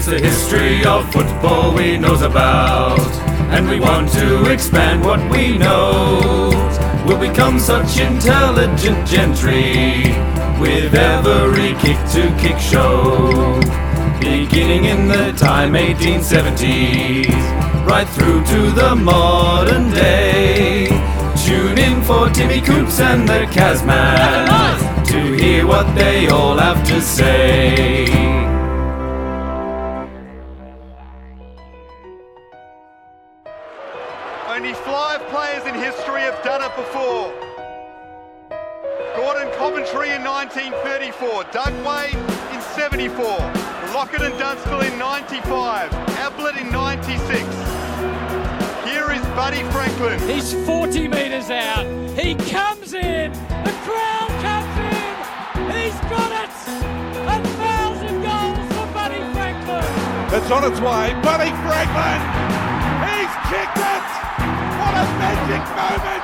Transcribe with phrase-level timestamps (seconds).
[0.00, 2.98] It's the history of football we knows about,
[3.52, 6.48] and we want to expand what we know.
[7.06, 10.04] We'll become such intelligent gentry
[10.58, 13.60] with every kick to kick show.
[14.20, 17.28] Beginning in the time 1870s,
[17.86, 20.86] right through to the modern day.
[21.44, 27.02] Tune in for Timmy Coops and the Kazman to hear what they all have to
[27.02, 28.49] say.
[41.10, 42.14] 1934, Doug Wade
[42.54, 43.24] in 74,
[43.92, 45.92] Lockett and Dunstall in 95,
[46.22, 47.42] Ablett in 96.
[48.86, 50.20] Here is Buddy Franklin.
[50.28, 51.84] He's 40 metres out.
[52.16, 53.32] He comes in.
[53.32, 55.14] The crowd comes in.
[55.74, 56.50] He's got it.
[57.26, 59.82] A thousand goals for Buddy Franklin.
[60.30, 61.10] It's on its way.
[61.26, 62.20] Buddy Franklin.
[63.02, 64.06] He's kicked it.
[64.78, 66.22] What a magic moment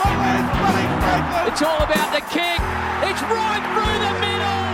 [0.00, 0.93] for Les Buddy Franklin.
[1.14, 2.58] It's all about the kick.
[3.06, 4.66] It's right through the middle.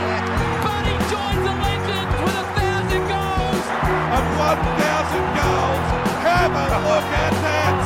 [0.65, 3.65] Buddy joins the legends with a thousand goals.
[4.17, 5.85] And 1,000 goals.
[6.25, 7.77] Come and look at that.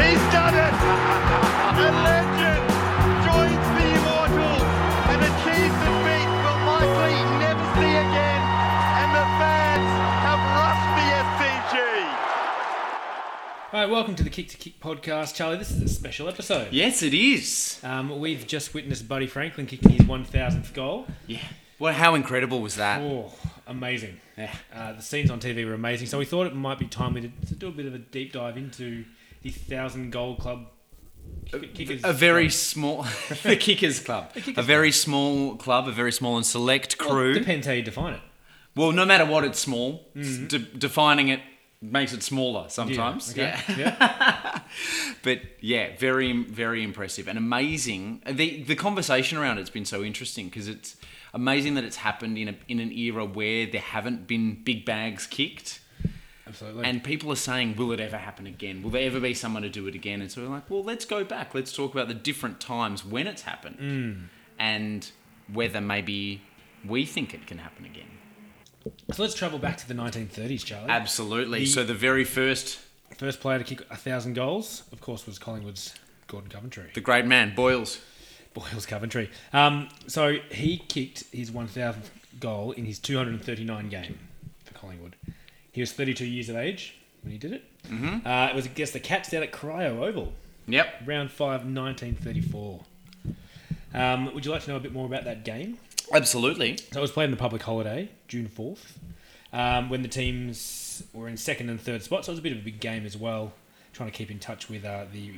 [0.00, 0.72] He's done it.
[1.82, 2.71] A legend
[13.82, 15.56] Right, welcome to the Kick to Kick podcast, Charlie.
[15.56, 16.68] This is a special episode.
[16.70, 17.80] Yes, it is.
[17.82, 21.08] Um, we've just witnessed Buddy Franklin kicking his 1,000th goal.
[21.26, 21.40] Yeah.
[21.80, 23.00] Well, how incredible was that?
[23.00, 23.32] Oh,
[23.66, 24.20] amazing.
[24.38, 24.54] Yeah.
[24.72, 26.06] Uh, the scenes on TV were amazing.
[26.06, 28.32] So we thought it might be timely to, to do a bit of a deep
[28.32, 29.04] dive into
[29.42, 30.66] the 1,000 goal club
[31.50, 32.02] kickers.
[32.04, 32.52] A very club.
[32.52, 33.02] small,
[33.42, 34.32] the Kickers Club.
[34.32, 37.34] Kickers a very small club, a very small and select Well, crew.
[37.34, 38.20] depends how you define it.
[38.76, 40.06] Well, no matter what, it's small.
[40.14, 40.46] Mm-hmm.
[40.46, 41.40] De- defining it
[41.82, 43.30] makes it smaller sometimes.
[43.32, 43.54] okay.
[43.68, 43.76] Yeah.
[43.78, 44.60] yeah.
[45.22, 48.22] But yeah, very, very impressive and amazing.
[48.26, 50.96] The the conversation around it's been so interesting because it's
[51.34, 55.26] amazing that it's happened in a, in an era where there haven't been big bags
[55.26, 55.80] kicked.
[56.46, 56.84] Absolutely.
[56.84, 58.82] And people are saying, will it ever happen again?
[58.82, 60.20] Will there ever be someone to do it again?
[60.20, 61.54] And so we're like, well, let's go back.
[61.54, 64.22] Let's talk about the different times when it's happened Mm.
[64.58, 65.10] and
[65.52, 66.42] whether maybe
[66.86, 68.08] we think it can happen again.
[69.12, 70.88] So let's travel back to the 1930s, Charlie.
[70.90, 71.60] Absolutely.
[71.60, 72.78] The- so the very first,
[73.18, 75.94] First player to kick a 1,000 goals, of course, was Collingwood's
[76.28, 76.90] Gordon Coventry.
[76.94, 78.00] the great man, Boyles.
[78.54, 79.30] Boyles Coventry.
[79.52, 82.08] Um, so he kicked his 1,000th
[82.40, 84.18] goal in his 239 game
[84.64, 85.14] for Collingwood.
[85.70, 87.64] He was 32 years of age when he did it.
[87.88, 88.26] Mm-hmm.
[88.26, 90.32] Uh, it was against the Cats down at Corio Oval,
[90.66, 91.02] Yep.
[91.06, 92.80] round 5, 1934.
[93.94, 95.78] Um, would you like to know a bit more about that game?
[96.12, 96.76] Absolutely.
[96.92, 98.96] So it was played in the public holiday, June 4th,
[99.52, 102.26] um, when the teams were in second and third spots.
[102.26, 103.52] So it was a bit of a big game as well,
[103.92, 105.32] trying to keep in touch with uh, the.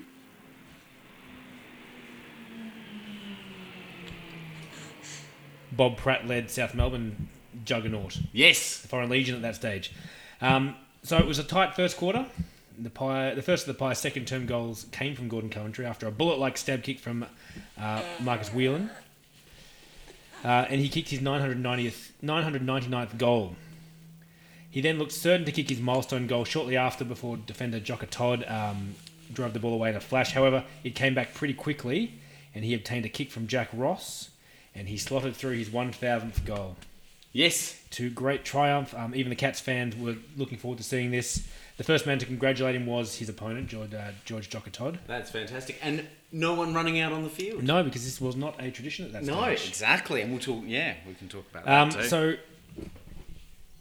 [5.72, 7.28] Bob Pratt led South Melbourne
[7.64, 8.80] juggernaut, Yes.
[8.80, 9.92] the Foreign Legion at that stage.
[10.40, 12.26] Um, so it was a tight first quarter.
[12.78, 16.06] The Pie, the first of the Pie's second term goals came from Gordon Coventry after
[16.06, 17.24] a bullet like stab kick from
[17.80, 18.90] uh, Marcus Whelan.
[20.44, 23.56] Uh, and he kicked his 990th, 999th goal.
[24.70, 28.44] He then looked certain to kick his milestone goal shortly after before defender Jocka Todd
[28.46, 28.94] um,
[29.32, 30.32] drove the ball away in a flash.
[30.32, 32.18] However, it came back pretty quickly
[32.54, 34.30] and he obtained a kick from Jack Ross
[34.74, 36.76] and he slotted through his 1000th goal.
[37.32, 37.80] Yes.
[37.92, 38.94] To great triumph.
[38.94, 41.46] Um, even the Cats fans were looking forward to seeing this.
[41.76, 45.00] The first man to congratulate him was his opponent, George, uh, George Jocka Todd.
[45.08, 45.76] That's fantastic.
[45.82, 47.64] And no one running out on the field.
[47.64, 49.34] No, because this was not a tradition at that time.
[49.34, 49.68] No, stage.
[49.70, 50.20] exactly.
[50.22, 52.08] And we'll talk, yeah, we can talk about Um, that too.
[52.08, 52.34] so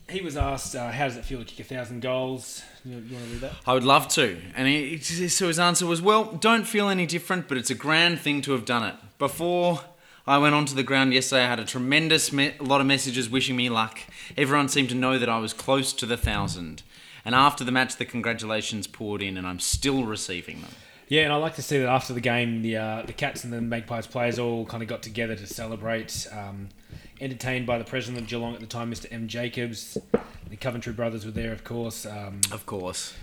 [0.09, 3.13] he was asked, uh, "How does it feel to kick a thousand goals?" You, you
[3.15, 3.53] want to read that?
[3.67, 4.37] I would love to.
[4.55, 8.19] And he, so his answer was, well, don't feel any different, but it's a grand
[8.19, 8.95] thing to have done it.
[9.19, 9.81] Before
[10.27, 13.55] I went onto the ground yesterday, I had a tremendous me- lot of messages wishing
[13.55, 13.99] me luck.
[14.35, 16.81] Everyone seemed to know that I was close to the thousand.
[17.25, 20.71] And after the match, the congratulations poured in, and I'm still receiving them.
[21.07, 23.53] Yeah, and I like to see that after the game, the uh, the Cats and
[23.53, 26.27] the Magpies players all kind of got together to celebrate.
[26.31, 26.69] Um,
[27.21, 29.07] entertained by the president of Geelong at the time, Mr.
[29.11, 29.27] M.
[29.27, 29.97] Jacobs.
[30.49, 32.05] The Coventry brothers were there, of course.
[32.05, 33.13] Um, Of course.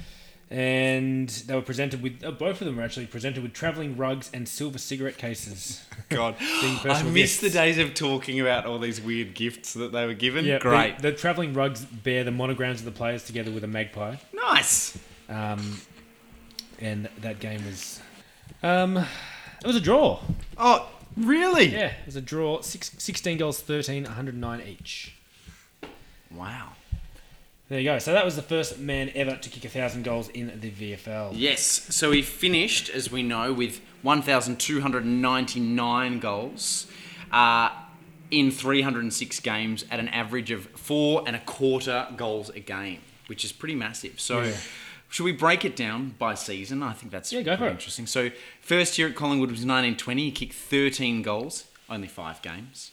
[0.51, 4.31] And they were presented with uh, both of them were actually presented with travelling rugs
[4.35, 5.85] and silver cigarette cases.
[6.09, 10.15] God, I miss the days of talking about all these weird gifts that they were
[10.15, 10.45] given.
[10.45, 10.97] Yeah, Great.
[10.97, 14.17] The, the travelling rugs bear the monograms of the players together with a magpie.
[14.33, 14.99] nice.
[15.29, 15.81] Um,
[16.81, 18.01] and that game was,
[18.65, 20.21] um, it was a draw.
[20.59, 21.67] Oh, really?
[21.67, 22.63] Yeah, it was a draw.
[22.63, 25.15] Six, 16 goals, 13, 109 each.
[26.33, 26.73] Wow.
[27.71, 27.99] There you go.
[28.01, 31.31] So that was the first man ever to kick a thousand goals in the VFL.
[31.37, 31.63] Yes,
[31.95, 36.89] so he finished, as we know, with 1,299 goals
[37.31, 37.69] uh,
[38.33, 43.45] in 306 games at an average of four and a quarter goals a game, which
[43.45, 44.19] is pretty massive.
[44.21, 44.57] So, Yeah.
[45.09, 46.83] should we break it down by season?
[46.83, 47.71] I think that's Yeah, go for it.
[47.71, 48.09] interesting.
[48.09, 50.25] So, first year at Collingwood was 1920.
[50.25, 52.91] He kicked 13 goals, only five games.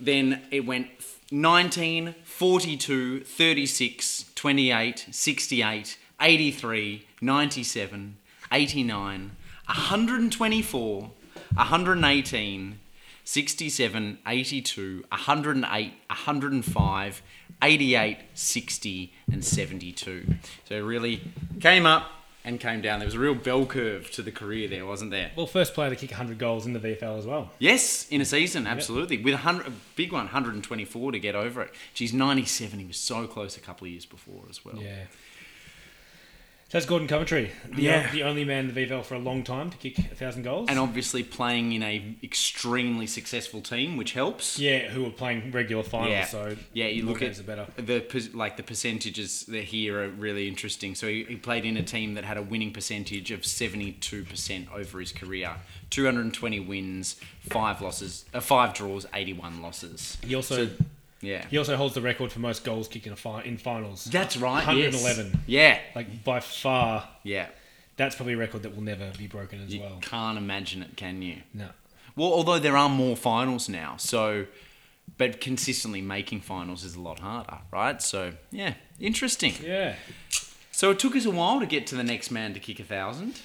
[0.00, 8.16] Then it went 19, 42, 36, 28, 68, 83, 97,
[8.52, 9.30] 89,
[9.66, 11.10] 124,
[11.54, 12.78] 118,
[13.24, 17.22] 67, 82, 108, 105,
[17.62, 20.34] 88, 60, and 72.
[20.68, 21.22] So really
[21.60, 22.10] came up
[22.44, 22.98] and came down.
[22.98, 25.32] There was a real bell curve to the career there, wasn't there?
[25.34, 27.50] Well, first player to kick 100 goals in the VFL as well.
[27.58, 29.18] Yes, in a season, absolutely.
[29.18, 31.70] With a, hundred, a big one, 124 to get over it.
[31.94, 34.76] Geez, 97, he was so close a couple of years before as well.
[34.76, 35.04] Yeah.
[36.74, 38.10] That's Gordon Coventry, the, Yeah.
[38.10, 40.68] the only man in the VFL for a long time to kick a thousand goals.
[40.68, 44.58] And obviously playing in a extremely successful team, which helps.
[44.58, 46.10] yeah, who were playing regular finals.
[46.10, 46.24] Yeah.
[46.26, 47.68] So yeah, you look at the better.
[47.76, 50.96] the like the percentages that here are really interesting.
[50.96, 54.24] So he, he played in a team that had a winning percentage of seventy two
[54.24, 55.52] percent over his career,
[55.90, 57.14] two hundred and twenty wins,
[57.50, 60.18] five losses, uh, five draws, eighty one losses.
[60.24, 60.72] He also So,
[61.26, 64.04] yeah, he also holds the record for most goals kicked in a fi- in finals.
[64.04, 64.62] that's right.
[64.76, 64.94] yes.
[65.02, 65.40] 111.
[65.46, 67.46] Yeah, Like by far, yeah.
[67.96, 69.98] that's probably a record that will never be broken as You well.
[70.02, 71.38] can't imagine it, can you?
[71.52, 71.68] No.
[72.16, 74.46] Well, although there are more finals now, so
[75.18, 78.00] but consistently making finals is a lot harder, right?
[78.00, 79.52] So yeah, interesting.
[79.62, 79.96] Yeah.
[80.72, 82.84] So it took us a while to get to the next man to kick a
[82.84, 83.40] thousand.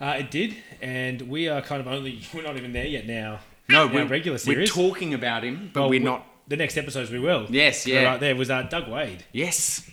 [0.00, 3.40] Uh, it did, and we are kind of only we're not even there yet now.
[3.68, 4.58] No, we're regular series.
[4.74, 6.26] We're talking about him, but Well, we're we- not.
[6.48, 7.46] The next episodes we will.
[7.48, 8.02] Yes, yeah.
[8.04, 9.88] Right there was uh, Doug Wade, Yes.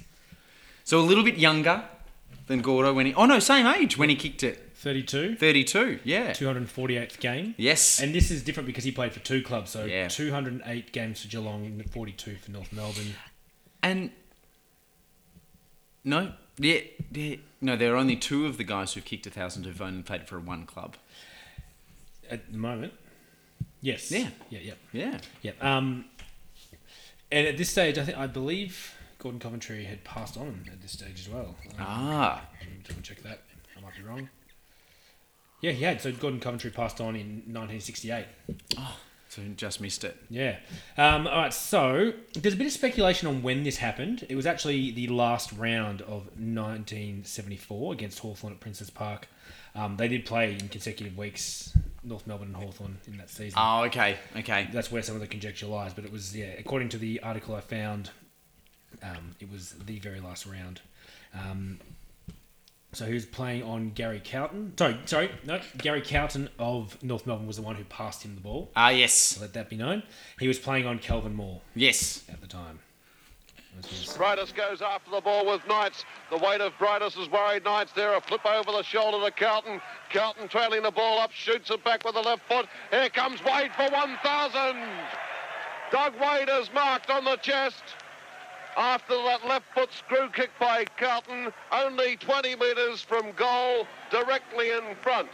[0.83, 1.83] So a little bit younger
[2.48, 3.13] than Gordo when he.
[3.13, 4.68] Oh no, same age when he kicked it.
[4.75, 6.00] 32, Thirty-two.
[6.03, 6.31] Yeah.
[6.31, 7.53] 248th game.
[7.57, 8.01] Yes.
[8.01, 10.07] And this is different because he played for two clubs, so Yeah.
[10.07, 13.13] 208 games for Geelong and 42 for North Melbourne.
[13.83, 14.09] And
[16.03, 16.80] no, yeah,
[17.12, 17.75] yeah, no.
[17.75, 20.39] There are only two of the guys who've kicked a thousand who've only played for
[20.39, 20.95] one club.
[22.30, 22.94] At the moment.
[23.81, 24.12] Yes.
[24.12, 24.30] Yeah.
[24.50, 24.74] Yeah, yeah.
[24.94, 25.18] Yeah.
[25.44, 25.51] Yeah.
[25.62, 26.06] Um,
[27.31, 30.91] and at this stage, I think I believe Gordon Coventry had passed on at this
[30.93, 31.55] stage as well.
[31.69, 32.45] Um, Ah.
[32.59, 33.41] Let me double check that.
[33.77, 34.29] I might be wrong.
[35.61, 36.01] Yeah, he had.
[36.01, 38.25] So Gordon Coventry passed on in 1968.
[39.29, 40.17] So just missed it.
[40.29, 40.57] Yeah.
[40.97, 41.53] Um, all right.
[41.53, 44.25] So there's a bit of speculation on when this happened.
[44.27, 49.27] It was actually the last round of 1974 against Hawthorn at Princes Park.
[49.73, 53.59] Um, they did play in consecutive weeks, North Melbourne and Hawthorn in that season.
[53.62, 54.68] Oh, okay, okay.
[54.74, 55.94] That's where some of the conjecture lies.
[55.94, 58.09] But it was, yeah, according to the article I found,
[59.03, 60.81] um, it was the very last round.
[61.33, 61.80] Um,
[62.94, 64.74] so he was playing on Gary Cowton.
[64.77, 68.42] Sorry, sorry, no, Gary Cowton of North Melbourne was the one who passed him the
[68.42, 68.69] ball.
[68.75, 70.03] Ah, yes, Let that be known.
[70.39, 72.24] He was playing on Kelvin Moore yes.
[72.30, 72.80] at the time.
[73.81, 76.06] Brightus goes after the ball with Knights.
[76.29, 78.15] The weight of Brightus is worried Knights there.
[78.15, 79.81] A flip over the shoulder to Cowton.
[80.12, 82.68] Cowton trailing the ball up, shoots it back with the left foot.
[82.91, 84.77] Here comes Wade for 1,000.
[85.91, 87.84] Doug Wade is marked on the chest.
[88.77, 94.95] After that left foot screw kick by Cowton, only 20 metres from goal, directly in
[95.01, 95.29] front.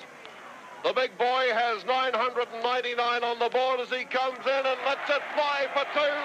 [0.84, 5.22] The big boy has 999 on the board as he comes in and lets it
[5.36, 6.16] fly for two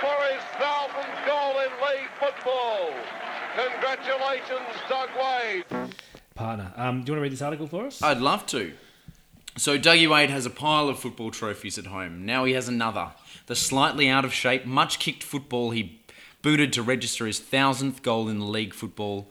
[0.00, 2.90] for his thousandth goal in league football.
[3.56, 5.64] Congratulations, Doug Wade.
[6.34, 6.72] partner.
[6.76, 8.02] Um, do you want to read this article for us?
[8.02, 8.72] I'd love to.
[9.56, 12.24] So Dougie Wade has a pile of football trophies at home.
[12.24, 13.12] Now he has another.
[13.46, 16.00] The slightly out of shape, much kicked football he
[16.40, 19.30] booted to register his thousandth goal in the league football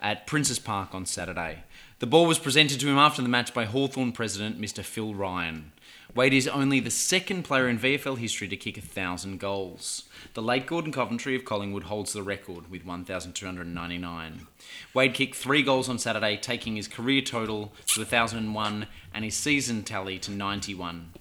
[0.00, 1.64] at Princes Park on Saturday.
[2.02, 4.82] The ball was presented to him after the match by Hawthorn president Mr.
[4.82, 5.70] Phil Ryan.
[6.16, 10.08] Wade is only the second player in VFL history to kick a thousand goals.
[10.34, 14.48] The late Gordon Coventry of Collingwood holds the record with 1,299.
[14.92, 19.84] Wade kicked three goals on Saturday, taking his career total to 1,001 and his season
[19.84, 21.12] tally to 91.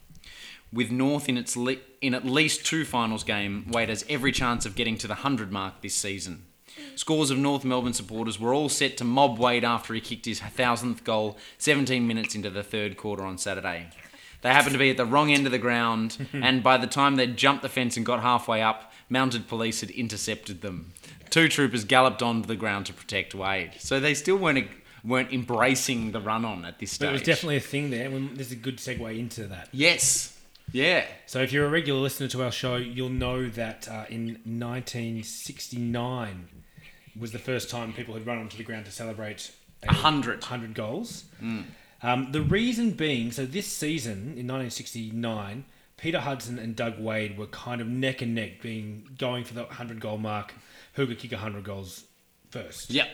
[0.73, 4.65] With North in its le- in at least two finals game, Wade has every chance
[4.65, 6.45] of getting to the 100 mark this season.
[6.95, 10.41] Scores of North Melbourne supporters were all set to mob Wade after he kicked his
[10.41, 13.87] 1000th goal 17 minutes into the third quarter on Saturday.
[14.41, 17.15] They happened to be at the wrong end of the ground, and by the time
[17.15, 20.93] they'd jumped the fence and got halfway up, mounted police had intercepted them.
[21.29, 23.73] Two troopers galloped onto the ground to protect Wade.
[23.79, 24.67] So they still weren't
[25.03, 27.07] weren't embracing the run on at this stage.
[27.07, 28.07] But it was definitely a thing there.
[28.09, 29.67] There's a good segue into that.
[29.71, 30.37] Yes.
[30.71, 31.05] Yeah.
[31.25, 36.47] So if you're a regular listener to our show, you'll know that uh, in 1969
[37.19, 39.51] was the first time people had run onto the ground to celebrate
[39.83, 40.41] A hundred.
[40.41, 41.25] 100 goals.
[42.03, 45.65] Um, the reason being, so this season in 1969,
[45.97, 49.63] Peter Hudson and Doug Wade were kind of neck and neck, being going for the
[49.63, 50.53] 100 goal mark.
[50.93, 52.05] Who could kick 100 goals
[52.49, 52.89] first?
[52.89, 53.07] Yep.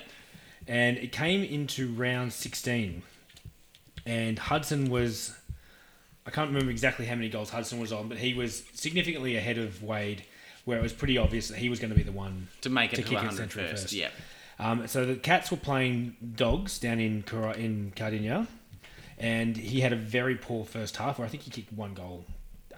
[0.68, 3.04] and it came into round 16
[4.06, 5.38] and hudson was
[6.26, 9.58] i can't remember exactly how many goals hudson was on but he was significantly ahead
[9.58, 10.24] of wade
[10.68, 12.92] where it was pretty obvious that he was going to be the one To make
[12.92, 13.84] it to to, kick it 100 central first.
[13.84, 13.94] first.
[13.94, 14.12] Yep.
[14.60, 17.24] um, so the cats were playing dogs down in
[17.56, 18.48] in Kardinia,
[19.18, 22.26] and he had a very poor first half where I think he kicked one goal.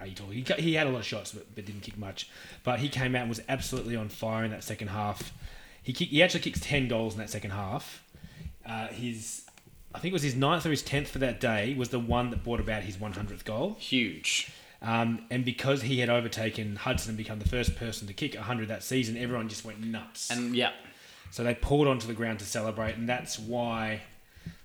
[0.01, 2.29] Eight or he, he had a lot of shots but, but didn't kick much.
[2.63, 5.34] But he came out and was absolutely on fire in that second half.
[5.81, 8.03] He kick, he actually kicks ten goals in that second half.
[8.65, 9.46] Uh, his
[9.96, 12.29] I think it was his ninth or his tenth for that day was the one
[12.29, 13.75] that brought about his 100th goal.
[13.79, 14.51] Huge.
[14.81, 18.69] Um, and because he had overtaken Hudson and become the first person to kick 100
[18.69, 20.29] that season, everyone just went nuts.
[20.31, 20.71] And yeah.
[21.31, 24.01] So they pulled onto the ground to celebrate, and that's why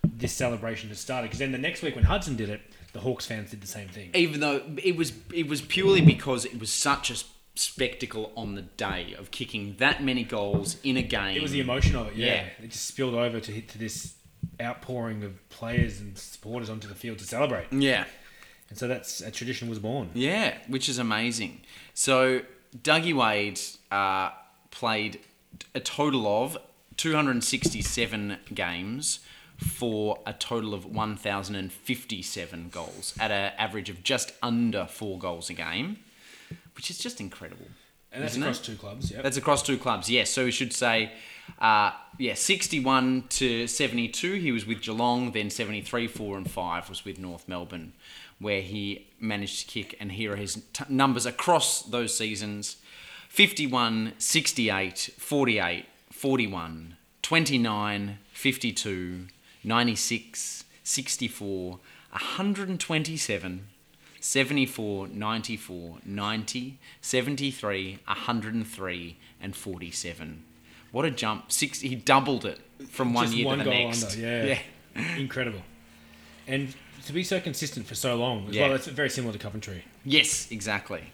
[0.02, 1.28] this celebration has started.
[1.28, 2.60] Because then the next week when Hudson did it,
[2.92, 4.10] the Hawks fans did the same thing.
[4.14, 7.16] Even though it was it was purely because it was such a
[7.56, 11.36] spectacle on the day of kicking that many goals in a game.
[11.36, 12.26] It was the emotion of it, yeah.
[12.26, 12.46] Yeah.
[12.62, 14.14] It just spilled over to hit to this
[14.60, 17.72] outpouring of players and supporters onto the field to celebrate.
[17.72, 18.04] Yeah.
[18.74, 20.10] And so that's a tradition was born.
[20.14, 21.60] Yeah, which is amazing.
[21.94, 22.40] So
[22.76, 23.60] Dougie Wade
[23.92, 24.30] uh,
[24.72, 25.20] played
[25.76, 26.58] a total of
[26.96, 29.20] 267 games
[29.58, 35.54] for a total of 1,057 goals at an average of just under four goals a
[35.54, 35.98] game,
[36.74, 37.66] which is just incredible.
[38.10, 38.64] And that's across it?
[38.64, 39.22] two clubs, yeah.
[39.22, 40.30] That's across two clubs, yes.
[40.30, 41.12] So we should say,
[41.60, 47.04] uh, yeah, 61 to 72, he was with Geelong, then 73, 4 and 5 was
[47.04, 47.92] with North Melbourne,
[48.38, 52.76] where he managed to kick, and here are his t- numbers across those seasons
[53.28, 59.26] 51, 68, 48, 41, 29, 52,
[59.64, 61.78] 96, 64,
[62.10, 63.68] 127,
[64.20, 70.44] 74, 94, 90, 73, 103, and 47.
[70.92, 71.50] What a jump.
[71.50, 74.14] Six, he doubled it from one Just year one to the goal next.
[74.14, 74.58] under, yeah.
[75.16, 75.62] Incredible.
[76.46, 76.74] And
[77.06, 78.66] to be so consistent for so long, as Yeah.
[78.66, 79.84] well, it's very similar to Coventry.
[80.04, 81.04] Yes, exactly.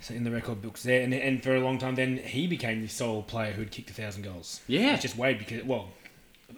[0.00, 2.82] So in the record books there, and, and for a long time, then he became
[2.82, 4.60] the sole player who'd kicked a thousand goals.
[4.66, 4.94] Yeah.
[4.94, 5.90] it's just Wade because well,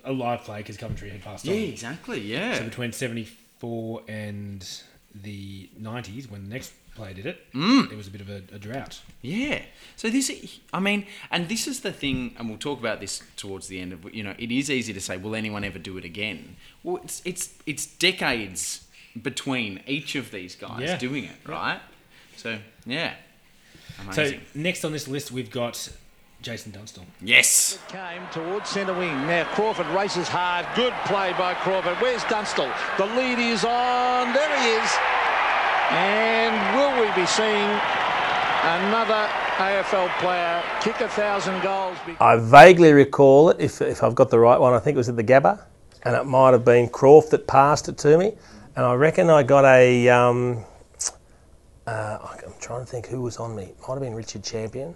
[0.02, 1.58] a live play because Coventry had passed Yeah, on.
[1.60, 2.20] exactly.
[2.20, 2.58] Yeah.
[2.58, 4.66] So between seventy four and
[5.14, 7.90] the nineties, when the next player did it, Mm.
[7.90, 9.00] it was a bit of a, a drought.
[9.22, 9.62] Yeah.
[9.96, 10.30] So this,
[10.72, 13.92] I mean, and this is the thing, and we'll talk about this towards the end
[13.92, 14.12] of.
[14.14, 16.56] You know, it is easy to say, will anyone ever do it again?
[16.82, 18.84] Well, it's it's it's decades
[19.20, 20.96] between each of these guys Yeah.
[20.98, 21.80] doing it, right?
[22.36, 23.14] So yeah,
[24.12, 25.88] So next on this list, we've got
[26.42, 27.04] Jason Dunstall.
[27.22, 27.78] yes.
[27.88, 29.26] Came towards centre wing.
[29.26, 30.66] Now Crawford races hard.
[30.76, 31.96] Good play by Crawford.
[32.02, 32.70] Where's Dunstall?
[32.98, 34.32] The lead is on.
[34.34, 34.90] There he is.
[35.90, 37.70] And will we be seeing
[38.64, 41.96] another AFL player kick a thousand goals?
[42.06, 44.74] Be- I vaguely recall it, if, if I've got the right one.
[44.74, 45.64] I think it was at the Gabba,
[46.02, 48.32] and it might have been Croft that passed it to me.
[48.76, 50.08] And I reckon I got a.
[50.08, 50.64] Um,
[51.86, 53.64] uh, I'm trying to think who was on me.
[53.64, 54.94] It might have been Richard Champion.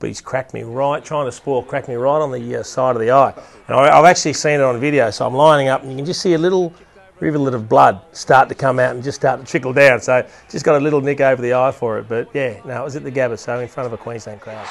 [0.00, 2.96] But he's cracked me right, trying to spoil, cracked me right on the uh, side
[2.96, 3.34] of the eye.
[3.68, 6.06] And I, I've actually seen it on video, so I'm lining up, and you can
[6.06, 6.72] just see a little
[7.20, 10.00] rivulet of blood start to come out and just start to trickle down.
[10.00, 12.08] So just got a little nick over the eye for it.
[12.08, 14.66] But yeah, no, it was at the Gabba, so in front of a Queensland crowd.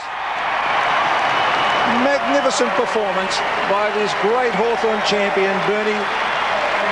[2.03, 3.37] Magnificent performance
[3.69, 5.93] by this great Hawthorn champion, Bernie.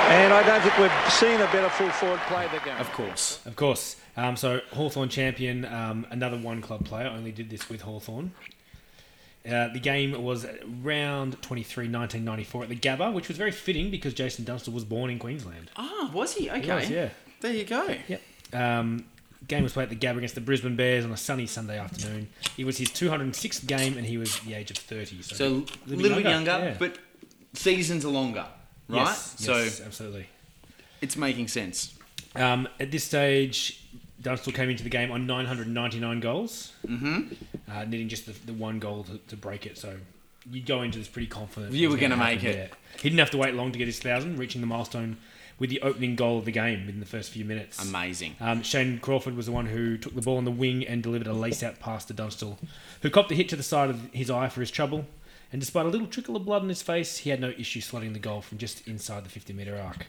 [0.10, 2.78] And I don't think we've seen a better full forward play the game.
[2.78, 3.46] Of course.
[3.46, 3.98] Of course.
[4.18, 8.32] Um, so Hawthorn champion, um, another one club player, only did this with Hawthorn.
[9.48, 10.46] Uh, the game was
[10.82, 15.10] round 23, 1994 at the Gabba, which was very fitting because Jason Dunstall was born
[15.10, 15.72] in Queensland.
[15.78, 16.50] Ah, was he?
[16.50, 16.76] Okay.
[16.76, 17.10] was, yeah.
[17.40, 17.96] There you go.
[18.08, 18.22] Yep.
[18.54, 19.06] Um,
[19.48, 22.28] game was played at the Gabba against the Brisbane Bears on a sunny Sunday afternoon.
[22.58, 25.22] It was his 206th game and he was the age of 30.
[25.22, 25.60] So, So a
[25.90, 26.76] bit little bit younger, yeah.
[26.78, 26.98] but
[27.54, 28.46] seasons are longer,
[28.90, 29.06] right?
[29.06, 30.28] Yes, so yes, absolutely.
[31.02, 31.94] it's making sense.
[32.36, 33.82] Um, at this stage,
[34.22, 37.34] Dunstall came into the game on 999 goals, mm-hmm.
[37.72, 39.78] uh, needing just the, the one goal to, to break it.
[39.78, 39.96] So
[40.50, 41.74] you'd go into this pretty confident.
[41.74, 42.74] You were gonna gonna make it.
[42.96, 45.18] He didn't have to wait long to get his thousand, reaching the milestone
[45.60, 47.82] with the opening goal of the game in the first few minutes.
[47.82, 48.36] Amazing.
[48.40, 51.28] Um, Shane Crawford was the one who took the ball on the wing and delivered
[51.28, 52.58] a lace-out pass to Dunstall,
[53.02, 55.06] who copped a hit to the side of his eye for his trouble.
[55.52, 58.14] And despite a little trickle of blood on his face, he had no issue slotting
[58.14, 60.06] the goal from just inside the 50-metre arc.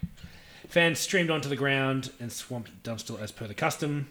[0.68, 4.08] Fans streamed onto the ground and swamped Dunstall as per the custom.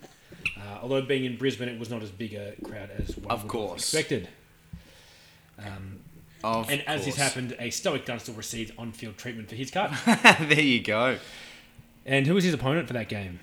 [0.57, 3.43] Uh, although being in Brisbane, it was not as big a crowd as one Of
[3.43, 3.81] would have course.
[3.93, 4.27] expected.
[6.43, 9.91] Of And as this happened, a stoic Dunstall received on-field treatment for his cut.
[10.41, 11.17] there you go.
[12.05, 13.39] and who was his opponent for that game?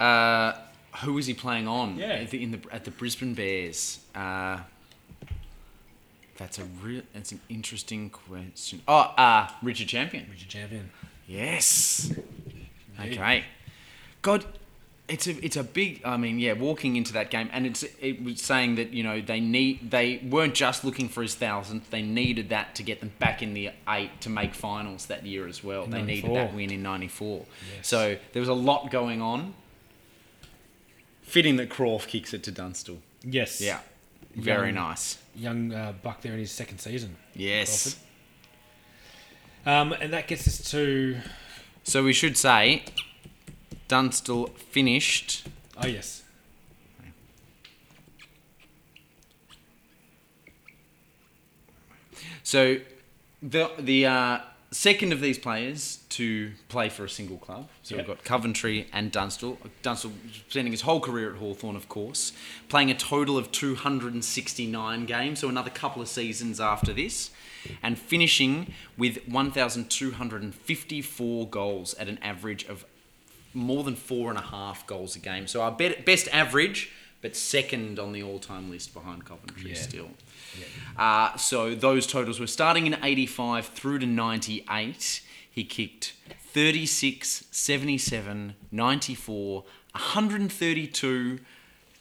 [0.00, 0.54] Uh,
[1.04, 1.96] who was he playing on?
[1.98, 2.06] Yeah.
[2.08, 4.00] At the, in the at the Brisbane Bears.
[4.14, 4.60] Uh,
[6.38, 7.02] that's a real.
[7.14, 8.82] That's an interesting question.
[8.88, 10.26] Oh, uh, Richard Champion.
[10.30, 10.90] Richard Champion.
[11.32, 12.12] Yes.
[13.00, 13.44] Okay.
[14.20, 14.44] God,
[15.08, 16.02] it's a it's a big.
[16.04, 19.20] I mean, yeah, walking into that game, and it's it was saying that you know
[19.20, 21.90] they need they weren't just looking for his thousandth.
[21.90, 25.48] They needed that to get them back in the eight to make finals that year
[25.48, 25.86] as well.
[25.86, 27.46] they needed that win in '94.
[27.80, 29.54] So there was a lot going on.
[31.22, 32.98] Fitting that Croft kicks it to Dunstall.
[33.24, 33.60] Yes.
[33.60, 33.80] Yeah.
[34.34, 35.18] Very Young- nice.
[35.34, 37.16] Young uh, buck there in his second season.
[37.34, 37.96] Yes.
[39.64, 41.18] Um, and that gets us to
[41.84, 42.84] So we should say
[43.88, 45.46] Dunstall finished
[45.80, 46.22] oh yes,
[52.42, 52.78] So
[53.42, 54.38] the the uh,
[54.70, 57.68] second of these players to play for a single club.
[57.82, 58.06] So Yep.
[58.08, 59.58] we've got Coventry and Dunstall.
[59.82, 60.12] Dunstall
[60.48, 62.32] spending his whole career at Hawthorn, of course,
[62.68, 67.30] playing a total of 269 games, so another couple of seasons after this,
[67.82, 72.84] and finishing with 1,254 goals at an average of
[73.54, 75.46] more than four and a half goals a game.
[75.46, 76.90] So our best average,
[77.20, 79.76] but second on the all-time list behind Coventry Yeah.
[79.76, 80.10] still.
[80.96, 85.22] Uh, so those totals were starting in 85 through to 98.
[85.50, 86.14] He kicked
[86.52, 91.40] 36, 77, 94, 132.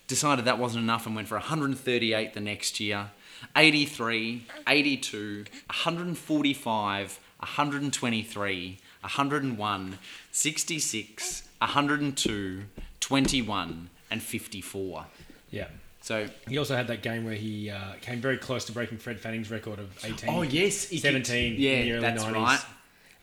[0.08, 3.12] Decided that wasn't enough and went for 138 the next year.
[3.56, 9.98] 83, 82, 145, 123, 101,
[10.32, 12.64] 66, 102,
[13.00, 15.06] 21, and 54.
[15.50, 15.68] yeah.
[16.04, 19.20] So He also had that game where he uh, came very close to breaking Fred
[19.20, 20.30] Fanning's record of 18.
[20.30, 22.34] Oh, yes, he kicked- 17 yeah, in the early that's 90s.
[22.34, 22.60] right.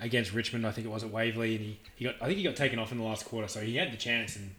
[0.01, 2.45] Against Richmond, I think it was at Waverley, and he, he got I think he
[2.45, 4.55] got taken off in the last quarter, so he had the chance and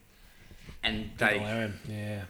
[0.83, 1.79] and they him.
[1.87, 2.23] Yeah.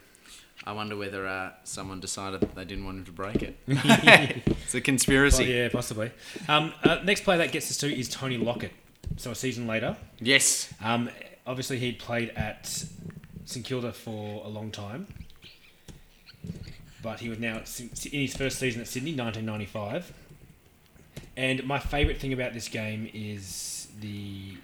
[0.65, 3.57] I wonder whether uh, someone decided that they didn't want him to break it.
[3.67, 5.45] it's a conspiracy.
[5.45, 6.11] Oh, yeah, possibly.
[6.47, 8.71] Um, uh, next player that gets us to is Tony Lockett.
[9.17, 10.71] So a season later, Yes.
[10.83, 11.09] um,
[11.47, 12.83] obviously he'd played at
[13.45, 15.07] St Kilda for a long time,
[17.01, 17.57] but he was now
[18.11, 20.13] in his first season at Sydney, 1995.
[21.37, 24.57] And my favourite thing about this game is the.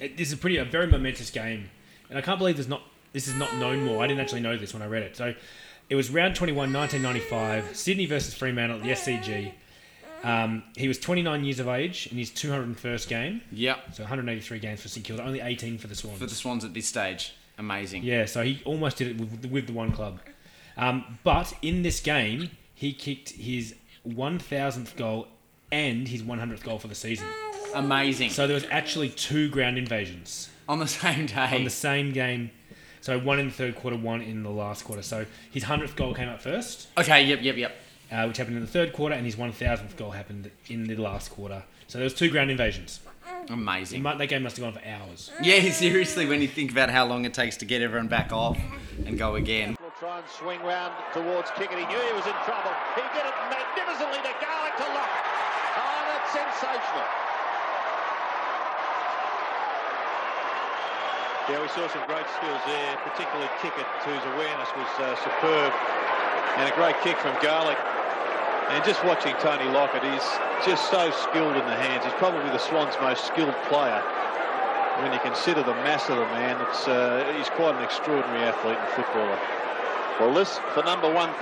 [0.00, 1.70] It, this is a pretty a very momentous game,
[2.10, 2.82] and I can't believe there's not
[3.14, 4.02] this is not known more.
[4.04, 5.16] I didn't actually know this when I read it.
[5.16, 5.32] So,
[5.88, 9.52] it was round 21, 1995, Sydney versus Fremantle at the SCG.
[10.22, 13.94] Um, he was 29 years of age in his 201st game, Yep.
[13.94, 16.18] so 183 games for St Kilda, only 18 for the Swans.
[16.18, 17.34] For the Swans at this stage.
[17.58, 18.02] Amazing.
[18.04, 20.20] Yeah, so he almost did it with, with the one club.
[20.78, 23.74] Um, but in this game, he kicked his
[24.08, 25.28] 1,000th goal
[25.70, 27.26] and his 100th goal for the season.
[27.74, 28.30] Amazing.
[28.30, 31.50] So there was actually two ground invasions on the same day.
[31.56, 32.50] on the same game.
[33.04, 35.02] So one in the third quarter, one in the last quarter.
[35.02, 37.76] So his 100th goal came up first, okay, yep, yep, yep.
[38.10, 41.30] uh, which happened in the third quarter, and his 1,000th goal happened in the last
[41.30, 41.64] quarter.
[41.86, 43.00] So there was two ground invasions.
[43.50, 44.00] Amazing.
[44.00, 45.30] might, that game must have gone for hours.
[45.42, 48.58] Yeah, seriously, when you think about how long it takes to get everyone back off
[49.04, 49.76] and go again.
[49.82, 51.76] Will try and swing round towards Kickett.
[51.76, 52.72] He knew he was in trouble.
[52.94, 55.24] He did it magnificently to Garlick to Lockett.
[55.76, 57.23] Oh, that's sensational.
[61.44, 65.76] Yeah, we saw some great skills there, particularly Kickett, whose awareness was uh, superb.
[66.56, 67.76] And a great kick from Garlick.
[68.72, 70.24] And just watching Tony Lockett, he's
[70.64, 72.02] just so skilled in the hands.
[72.02, 74.00] He's probably the Swans' most skilled player.
[75.04, 78.80] When you consider the mass of the man, it's, uh, he's quite an extraordinary athlete
[78.80, 79.36] and footballer.
[80.16, 81.36] Well, this for number 1,000.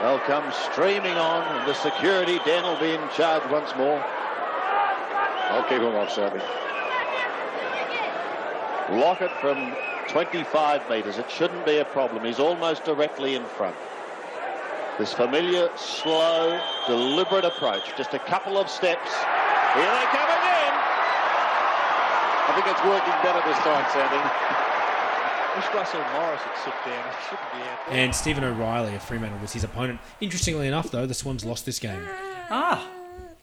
[0.00, 4.00] They'll come streaming on, and the security den will be in charge once more.
[5.48, 6.40] I'll keep him off, Sammy.
[9.00, 9.74] Lockett from
[10.08, 11.18] 25 metres.
[11.18, 12.24] It shouldn't be a problem.
[12.24, 13.76] He's almost directly in front.
[14.98, 17.96] This familiar, slow, deliberate approach.
[17.96, 19.12] Just a couple of steps.
[19.74, 20.74] Here they come again.
[22.44, 24.20] I think it's working better this time, Sandy.
[25.56, 27.04] Wish Russell Morris would sit down.
[27.04, 27.78] He shouldn't be out.
[27.90, 30.00] And Stephen O'Reilly of Fremantle was his opponent.
[30.20, 32.02] Interestingly enough, though, the Swans lost this game.
[32.50, 32.97] Ah.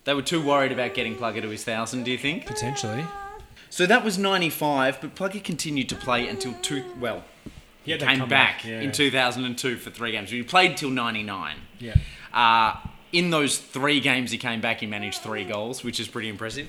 [0.06, 2.46] They were too worried about getting Plugger to his thousand, do you think?
[2.46, 3.06] Potentially.
[3.70, 6.86] So that was 95, but Plugger continued to play until two.
[7.00, 7.24] Well,
[7.84, 8.80] He that came back yeah.
[8.82, 10.30] in 2002 for three games.
[10.30, 11.58] He played till 99.
[11.80, 11.96] Yeah.
[12.34, 12.76] Uh,
[13.12, 16.68] in those three games he came back, he managed three goals, which is pretty impressive.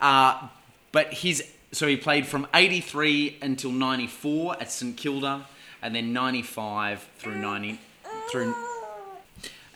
[0.00, 0.48] Uh,
[0.92, 5.46] but his so he played from 83 until 94 at St Kilda,
[5.82, 7.80] and then 95 through 90
[8.30, 8.54] through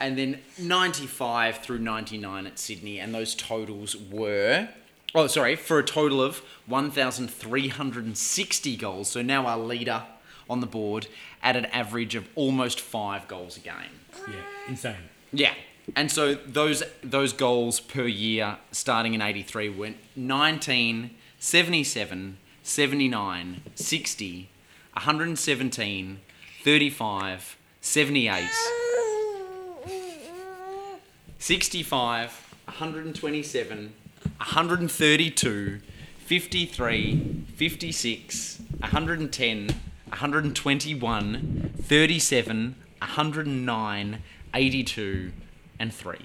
[0.00, 4.70] and then 95 through 99 at Sydney, and those totals were,
[5.14, 9.10] oh, sorry, for a total of 1,360 goals.
[9.10, 10.04] So now our leader
[10.48, 11.06] on the board
[11.42, 13.74] at an average of almost five goals a game.
[14.26, 14.34] Yeah,
[14.66, 14.96] insane.
[15.32, 15.54] Yeah.
[15.96, 24.50] And so those those goals per year starting in 83 went 19, 77, 79, 60,
[24.92, 26.20] 117,
[26.62, 28.50] 35, 78,
[31.40, 33.92] 65, 127,
[34.36, 35.80] 132,
[36.18, 39.66] 53, 56, 110,
[40.08, 44.22] 121, 37, 109,
[44.52, 45.32] 82,
[45.78, 46.18] and 3.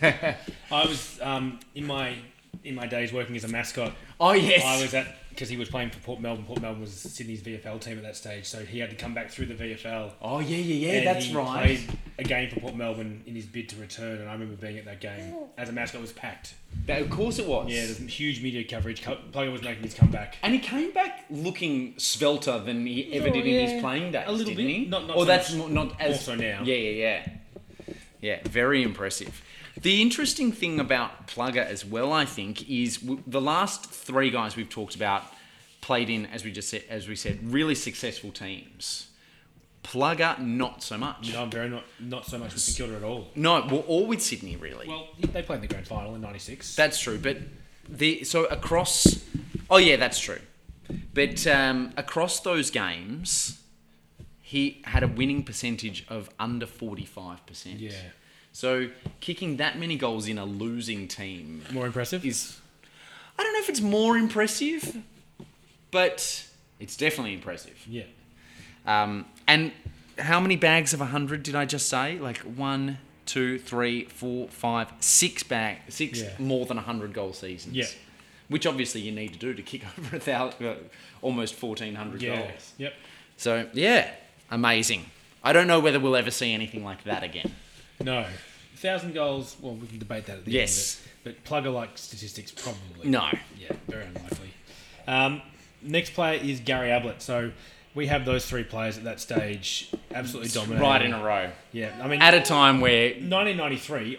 [0.02, 0.36] I
[0.70, 2.16] was um, in my
[2.64, 3.92] in my days working as a mascot.
[4.18, 4.64] Oh, yes.
[4.64, 6.44] I was at because he was playing for Port Melbourne.
[6.44, 9.30] Port Melbourne was Sydney's VFL team at that stage, so he had to come back
[9.30, 10.12] through the VFL.
[10.20, 11.64] Oh, yeah, yeah, yeah, and that's he right.
[11.64, 14.78] Played a game for Port Melbourne in his bid to return, and I remember being
[14.78, 15.98] at that game as a mascot.
[16.00, 16.54] It was packed.
[16.86, 17.70] That- of course it was.
[17.70, 19.02] Yeah, there's huge media coverage.
[19.02, 20.36] Co- Plugger was making his comeback.
[20.42, 24.24] And he came back looking svelter than he ever Oh, did in his playing days.
[24.26, 24.66] A little didn't bit.
[24.76, 24.84] He?
[24.86, 25.68] Not- not or so that's much.
[25.70, 26.62] not, not as Also now.
[26.64, 27.28] Yeah, yeah, yeah.
[28.20, 29.42] Yeah, very impressive.
[29.80, 34.54] The interesting thing about Plugger as well, I think, is w- the last three guys
[34.54, 35.24] we've talked about
[35.80, 39.08] played in, as we just said, as we said, really successful teams.
[39.82, 41.32] Plugger, not so much.
[41.32, 43.28] No, I'm very not not so much with St Kilda at all.
[43.34, 44.86] No, well, all with Sydney really.
[44.86, 46.76] Well, they played in the grand final in '96.
[46.76, 47.38] That's true, but
[47.88, 49.24] the so across.
[49.68, 50.38] Oh yeah, that's true.
[51.14, 53.60] But um, across those games,
[54.40, 57.80] he had a winning percentage of under forty-five percent.
[57.80, 57.90] Yeah.
[58.52, 58.88] So
[59.20, 62.24] kicking that many goals in a losing team More impressive.
[62.24, 62.58] is.
[63.38, 64.98] I don't know if it's more impressive,
[65.90, 66.46] but
[66.78, 67.78] it's definitely impressive.
[67.88, 68.04] yeah.
[68.84, 69.72] Um, and
[70.18, 72.18] how many bags of 100 did I just say?
[72.18, 76.30] Like one, two, three, four, five, six bag, six Yeah.
[76.38, 77.74] more than 100 goal seasons.
[77.76, 77.86] Yeah.
[78.48, 80.74] Which obviously you need to do to kick over a thousand, uh,
[81.22, 82.36] almost 1,400 Yeah.
[82.42, 82.72] goals.
[82.78, 82.94] Yep.
[83.38, 84.10] So yeah,
[84.50, 85.06] amazing.
[85.42, 87.54] I don't know whether we'll ever see anything like that again.
[88.02, 88.26] No.
[88.76, 89.56] Thousand goals.
[89.60, 91.00] Well, we can debate that at the Yes.
[91.00, 91.12] end.
[91.24, 93.08] But, but plugger like statistics probably.
[93.08, 93.28] No.
[93.58, 94.50] Yeah, very unlikely.
[95.06, 95.42] Um,
[95.82, 97.22] next player is Gary Ablett.
[97.22, 97.52] So
[97.94, 100.82] we have those three players at that stage absolutely dominating.
[100.82, 101.50] Right in a row.
[101.72, 104.18] Yeah, I mean, At a time where 1993.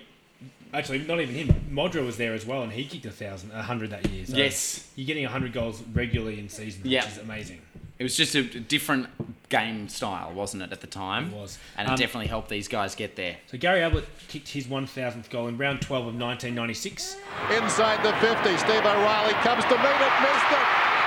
[0.73, 1.49] Actually, not even him.
[1.71, 4.25] Modra was there as well, and he kicked a thousand, a hundred that year.
[4.25, 4.89] So Yes.
[4.95, 7.03] you're getting hundred goals regularly in season, Yeah.
[7.03, 7.61] which is amazing.
[8.03, 9.07] It was just a different
[9.47, 11.31] game style, wasn't it, at the time?
[11.31, 11.57] It was.
[11.77, 13.37] And it Um, definitely helped these guys get there.
[13.47, 17.15] So Gary Ablett kicked his 1,000th goal in round 12 of 1996.
[17.55, 20.65] Inside the 50, Steve O'Reilly comes to meet it, missed it.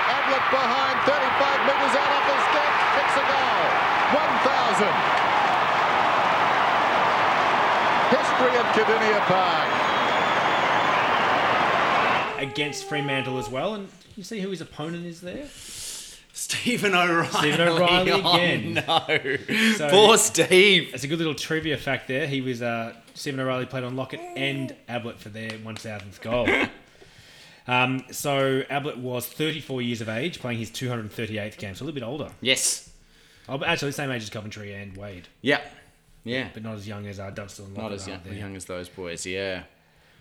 [0.09, 3.69] Ablett behind, 35 metres out off the step, kicks a goal.
[4.17, 4.89] 1,000.
[8.09, 9.69] History at Kardinia Park.
[12.41, 13.75] against Fremantle as well.
[13.75, 15.45] And you see who his opponent is there?
[16.37, 17.29] Stephen O'Reilly.
[17.33, 18.75] Stephen O'Reilly Oh, again.
[18.75, 19.72] no.
[19.77, 20.90] So- Poor Steve.
[20.92, 22.27] It's a good little trivia fact there.
[22.27, 26.46] He was uh, Stephen O'Reilly played on Lockett and Ablett for their 1,000th goal.
[27.66, 31.99] um, so Ablett was 34 years of age, playing his 238th game, so a little
[31.99, 32.31] bit older.
[32.42, 32.90] Yes.
[33.49, 35.61] Oh, actually, the same age as Coventry and Wade, Yeah.
[36.25, 36.49] Yeah.
[36.53, 39.25] but not as young as uh, Dunstall and Not as young, young as those boys,
[39.25, 39.62] yeah.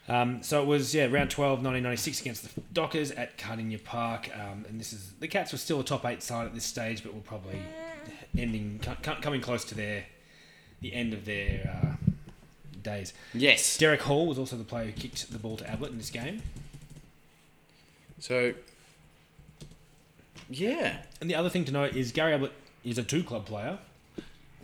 [0.08, 4.64] Um, so it was yeah round 12, 1996 against the Dockers at Kardinia Park, um,
[4.70, 7.14] and this is the Cats were still a top eight side at this stage, but
[7.14, 7.60] were probably
[8.38, 10.06] ending co- coming close to their
[10.82, 12.12] the end of their uh,
[12.84, 13.14] days.
[13.34, 13.78] Yes.
[13.78, 16.44] Derek Hall was also the player who kicked the ball to Ablett in this game,
[18.20, 18.54] So,
[20.50, 20.98] yeah.
[21.22, 22.52] and the other thing to note is Gary Ablett
[22.84, 23.80] is a two club player.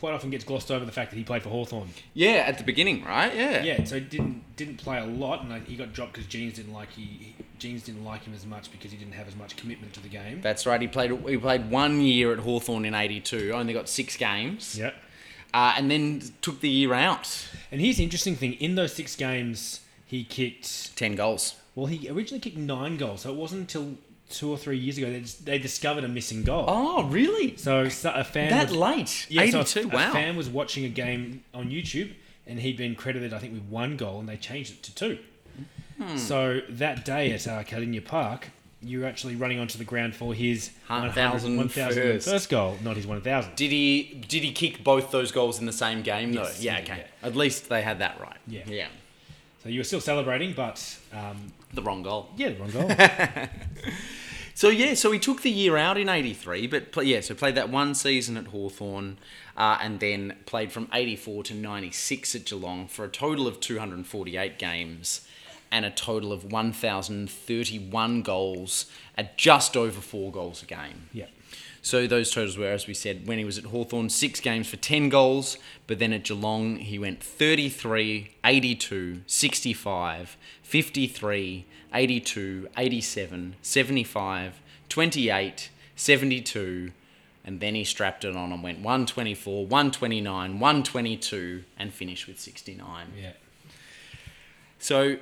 [0.01, 1.89] Quite often gets glossed over the fact that he played for Hawthorn.
[2.15, 3.31] Yeah, at the beginning, right?
[3.35, 3.61] Yeah.
[3.61, 6.55] Yeah, so he didn't didn't play a lot, and uh, he got dropped because Jeans
[6.55, 9.35] didn't like he, he Jeans didn't like him as much because he didn't have as
[9.35, 10.41] much commitment to the game.
[10.41, 10.81] That's right.
[10.81, 14.75] He played he played one year at Hawthorn in 82, only got six games.
[14.75, 14.89] Yeah.
[15.53, 17.47] Uh, and then took the year out.
[17.71, 20.97] And here's the interesting thing: in those six games, he kicked.
[20.97, 21.57] 10 goals.
[21.75, 23.97] Well, he originally kicked nine goals, so it wasn't until
[24.32, 26.65] two or three years ago they, they discovered a missing goal.
[26.67, 27.56] Oh, really?
[27.58, 29.28] So, so a fan That was, late?
[29.30, 32.13] Yeah, so a- 82, a, fan was watching a game on YouTube,
[32.48, 35.20] and he'd been credited, I think, with one goal, and they changed it to two.
[35.98, 36.17] Hmm.
[36.17, 38.50] So that day at uh, Kardinia Park,
[38.82, 42.28] you were actually running onto the ground for his 1,000 1,000 first.
[42.28, 43.56] first goal, not his 1,000.
[43.56, 46.44] Did he did he kick both those goals in the same game though?
[46.44, 46.98] Yes, yeah, yeah, okay.
[46.98, 47.28] yeah.
[47.28, 48.38] At least they had that right.
[48.48, 48.63] Yeah.
[48.65, 48.88] Yeah.
[49.63, 52.30] So you were still celebrating, but um, The wrong goal.
[52.36, 52.91] yeah, the wrong goal.
[54.54, 57.56] So yeah, so he took the year out in '83, but pl- yeah, so played
[57.56, 59.17] that one season at Hawthorn,
[59.58, 64.60] uh, and then played from '84 to '96 at Geelong for a total of 248
[64.60, 65.26] games
[65.71, 68.86] and a total of 1,031 goals
[69.17, 71.08] at just over four goals a game.
[71.13, 71.26] yeah.
[71.82, 74.78] So those totals were, as we said, when he was at Hawthorn, six games for
[74.78, 84.62] 10 goals, but then at Geelong, he went 33, 82, 65, 53, 82, 87, 75,
[84.89, 86.91] 28, 72,
[87.44, 93.08] and then he strapped it on and went 124, 129, 122, and finished with 69.
[93.20, 93.32] Yeah.
[94.78, 95.17] So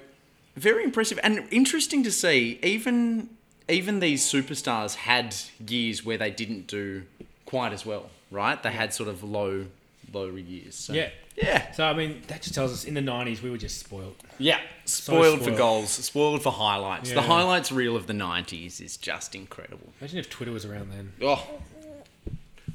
[0.57, 2.59] very impressive and interesting to see.
[2.61, 3.29] Even
[3.69, 7.03] even these superstars had years where they didn't do
[7.45, 8.61] quite as well, right?
[8.61, 9.65] They had sort of low
[10.13, 10.75] low years.
[10.75, 10.93] So.
[10.93, 11.09] Yeah.
[11.35, 11.71] Yeah.
[11.71, 14.15] So, I mean, that just tells us in the 90s we were just spoiled.
[14.37, 14.59] Yeah.
[14.83, 15.57] Spoiled, for spoiled.
[15.57, 17.11] goals, spoiled for highlights.
[17.13, 19.87] The highlights reel of the 90s is just incredible.
[20.01, 21.13] Imagine if Twitter was around then.
[21.21, 21.47] Oh.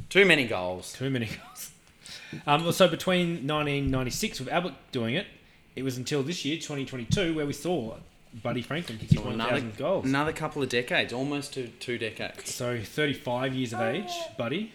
[0.08, 0.92] Too many goals.
[0.94, 1.72] Too many goals.
[2.46, 5.26] Um, so between 1996 with Ablett doing it,
[5.76, 7.96] it was until this year, 2022, where we saw
[8.42, 10.04] Buddy Franklin Another, 1,000 goals.
[10.06, 12.52] another couple of decades, almost to two decades.
[12.54, 14.72] So 35 years of age, Buddy,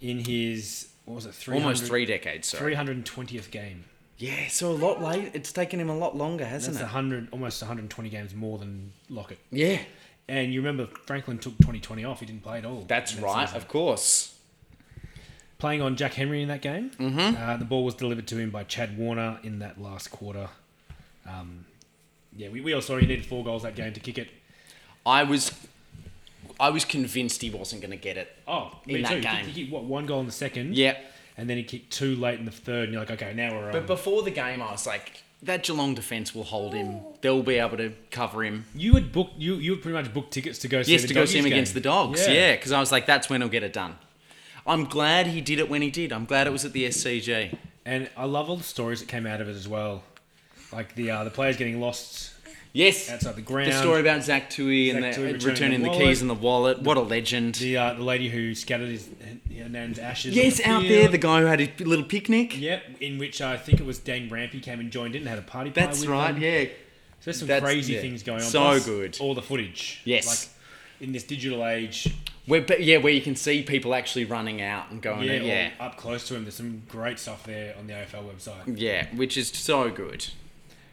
[0.00, 2.74] in his, what was it, 300, Almost three decades, sorry.
[2.74, 3.84] 320th game.
[4.18, 5.30] Yeah, so a lot late.
[5.32, 6.94] It's taken him a lot longer, hasn't That's it?
[6.94, 9.38] 100, almost 120 games more than Lockett.
[9.50, 9.80] Yeah.
[10.28, 12.20] And you remember Franklin took 2020 off.
[12.20, 12.84] He didn't play at all.
[12.86, 13.56] That's that right, season.
[13.62, 14.34] of course.
[15.58, 16.90] Playing on Jack Henry in that game.
[16.98, 17.42] Mm-hmm.
[17.42, 20.48] Uh, the ball was delivered to him by Chad Warner in that last quarter.
[21.26, 21.64] Um,
[22.36, 24.28] yeah, we, we all saw he needed four goals that game to kick it.
[25.06, 25.52] I was
[26.58, 28.28] I was convinced he wasn't going to get it.
[28.46, 29.14] Oh, In me that too.
[29.16, 29.44] He game.
[29.46, 30.76] kicked- He what, one goal in the second?
[30.76, 30.96] Yeah.
[31.38, 33.66] And then he kicked two late in the third, and you're like, okay, now we're
[33.66, 33.72] on.
[33.72, 36.96] But before the game, I was like, that Geelong defence will hold him.
[36.96, 37.16] Oh.
[37.22, 38.66] They'll be able to cover him.
[38.74, 41.08] you would book you you would pretty much book tickets to go see Yes, the
[41.08, 41.80] to go see him Doggies against the.
[41.80, 42.28] Dogs.
[42.28, 43.96] Yeah, because I was like, that's when he'll get it done.
[44.66, 46.12] I'm glad he did it when he did.
[46.12, 47.56] I'm glad it was at the SCG.
[47.86, 50.02] And I love all the stories that came out of it as well,
[50.72, 52.32] like the uh, the players getting lost
[52.72, 53.10] Yes.
[53.10, 53.72] outside the ground.
[53.72, 56.30] The story about Zach Tui and the, Tui uh, returning returning the the, keys and
[56.30, 56.80] the wallet.
[56.80, 57.56] What a legend.
[57.56, 59.08] the uh, the lady who scattered his
[59.48, 60.36] nan's ashes.
[60.36, 62.58] yes, the out there, the guy who had his little picnic.
[62.58, 65.38] Yep, in which I think it was Dane Rampe came and joined in and had
[65.38, 65.70] a party.
[65.70, 66.42] That's right, them.
[66.42, 66.64] yeah.
[66.64, 68.00] So there's some That's- crazy yeah.
[68.00, 68.46] things going on.
[68.48, 69.18] So Plus good.
[69.20, 70.00] All the footage.
[70.04, 70.26] Yes.
[70.26, 72.14] Like in this digital age.
[72.46, 75.42] Where, yeah, where you can see people actually running out and going, Yeah, yeah,
[75.78, 76.44] yeah, up close to him.
[76.44, 78.78] There's some great stuff there on the AFL website.
[78.78, 80.26] yeah, which is so good.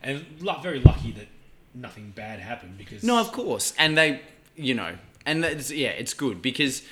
[0.03, 0.25] And
[0.62, 1.27] very lucky that
[1.73, 4.21] nothing bad happened because No, of course, and they,
[4.55, 6.83] you know, and that's, yeah, it's good because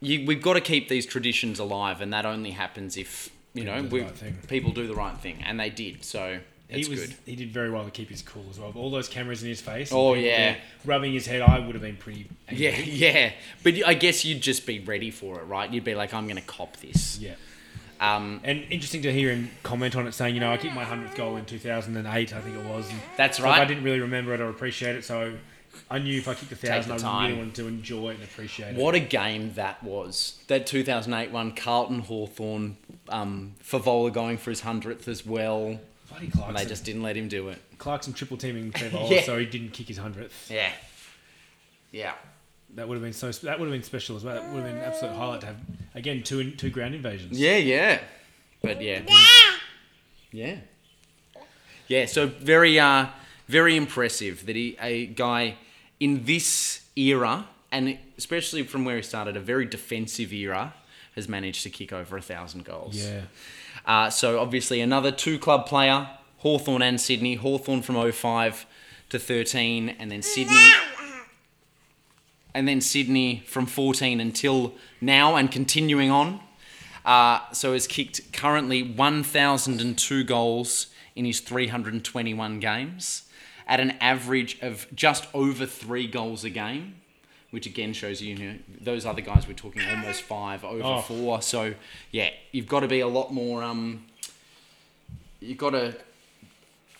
[0.00, 3.74] you, we've got to keep these traditions alive, and that only happens if you People
[3.74, 6.04] know do we, right people do the right thing, and they did.
[6.04, 7.16] So he it's was good.
[7.24, 8.72] he did very well to keep his cool as well.
[8.72, 9.90] But all those cameras in his face.
[9.92, 10.56] Oh, yeah.
[10.84, 11.40] rubbing his head.
[11.40, 12.28] I would have been pretty.
[12.48, 12.66] Angry.
[12.66, 15.70] Yeah, yeah, but I guess you'd just be ready for it, right?
[15.72, 17.18] You'd be like, I'm going to cop this.
[17.18, 17.34] Yeah.
[18.00, 20.84] Um, And interesting to hear him comment on it, saying, you know, I kicked my
[20.84, 22.90] hundredth goal in 2008, I think it was.
[23.16, 23.62] That's it's like right.
[23.62, 25.34] I didn't really remember it or appreciate it, so
[25.90, 27.26] I knew if I kicked a thousand, I time.
[27.26, 28.76] really wanted to enjoy it and appreciate it.
[28.76, 30.38] What a game that was.
[30.48, 32.76] That 2008 one, Carlton Hawthorn,
[33.08, 35.78] um, Fevola going for his 100th as well.
[36.08, 37.58] Bloody And they just didn't let him do it.
[37.78, 39.22] Clarkson triple teaming Trevor, Yeah.
[39.22, 40.50] so he didn't kick his hundredth.
[40.50, 40.70] Yeah.
[41.92, 42.12] Yeah.
[42.76, 43.30] That would have been so.
[43.32, 44.34] That would have been special as well.
[44.34, 45.56] That would have been an absolute highlight to have
[45.94, 47.38] again two two ground invasions.
[47.38, 48.00] Yeah, yeah.
[48.62, 49.02] But yeah.
[50.30, 50.56] Yeah.
[51.88, 53.06] Yeah, so very uh
[53.48, 55.56] very impressive that he a guy
[56.00, 60.74] in this era and especially from where he started a very defensive era
[61.14, 62.96] has managed to kick over a thousand goals.
[62.96, 63.22] Yeah.
[63.86, 66.08] Uh, so obviously another two club player,
[66.38, 67.36] Hawthorn and Sydney.
[67.36, 68.66] Hawthorn from 05
[69.10, 70.72] to 13 and then Sydney
[72.56, 76.40] and then Sydney from 14 until now and continuing on.
[77.04, 83.24] Uh, so has kicked currently 1,002 goals in his 321 games
[83.68, 86.94] at an average of just over three goals a game,
[87.50, 91.00] which again shows you, you know, those other guys we're talking almost five, over Oh.
[91.02, 91.42] four.
[91.42, 91.74] So
[92.10, 93.62] yeah, you've got to be a lot more.
[93.62, 94.06] Um,
[95.40, 95.94] you've got to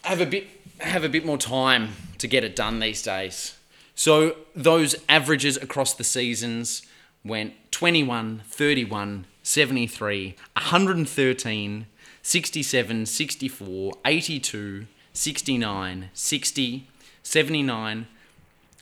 [0.02, 0.46] have a bit
[0.80, 1.88] have a bit more time
[2.18, 3.54] to get it done these days.
[3.96, 6.82] So those averages across the seasons
[7.24, 11.86] went 21, 31, 73, 113,
[12.22, 16.88] 67, 64, 82, 69, 60,
[17.22, 18.06] 79,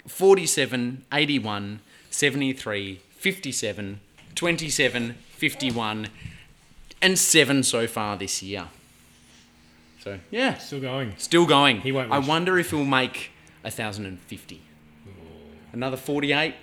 [0.06, 4.00] 47, 81, 73, 57,
[4.34, 6.08] 27, 51,
[7.00, 8.66] and 7 so far this year.
[10.00, 11.14] So, yeah, Still going.
[11.18, 11.80] still going.
[11.82, 13.30] He won't I wonder if he'll make
[13.62, 14.60] 1,050.
[15.74, 16.54] Another 48.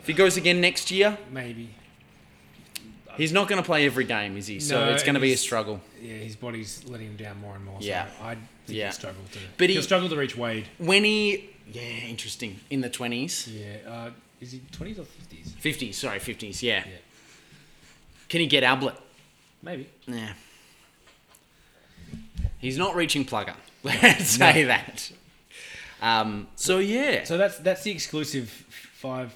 [0.00, 1.70] If he goes again next year, Maybe.
[3.16, 4.60] he's not going to play every game, is he?
[4.60, 5.80] So No, it's going to be a struggle.
[6.00, 7.78] Yeah, his body's letting him down more and more.
[7.80, 8.06] Yeah.
[8.06, 8.84] So I think Yeah.
[8.84, 9.38] he'll struggle to.
[9.58, 10.68] But he- he'll struggle to reach Wade.
[10.78, 12.60] When he, yeah, interesting.
[12.70, 13.90] In the 20s, Yeah.
[13.90, 15.52] Uh, is he twenties or fifties?
[15.60, 16.84] 50s, sorry, 50s, yeah.
[16.86, 16.92] Yeah.
[18.28, 18.96] Can he get Ablett?
[19.62, 19.88] Maybe.
[20.06, 20.34] Yeah.
[22.58, 23.54] He's not reaching plugger.
[23.84, 25.10] Let's say that.
[26.02, 29.32] Um, so yeah, So that's that's the exclusive five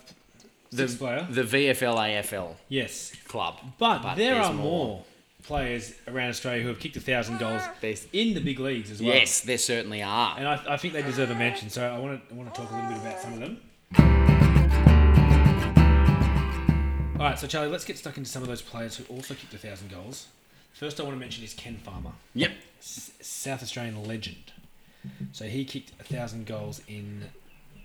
[0.71, 1.27] the, six player.
[1.31, 3.13] the VFL AFL yes.
[3.29, 3.55] club.
[3.79, 5.05] But, there there's are more.
[5.45, 9.01] players around Australia who have kicked a thousand goals There's- in the big leagues as
[9.01, 9.15] well.
[9.15, 10.35] Yes, there certainly are.
[10.37, 11.71] And I, I think they deserve a mention.
[11.71, 13.61] So I want to I want to talk a little bit about some of them.
[17.19, 19.55] All right, so Charlie, let's get stuck into some of those players who also kicked
[19.55, 20.27] a thousand goals.
[20.75, 22.51] First, I want to mention is Ken Farmer, Yep.
[22.81, 24.53] S- South Australian legend.
[25.33, 27.25] So he kicked a thousand goals in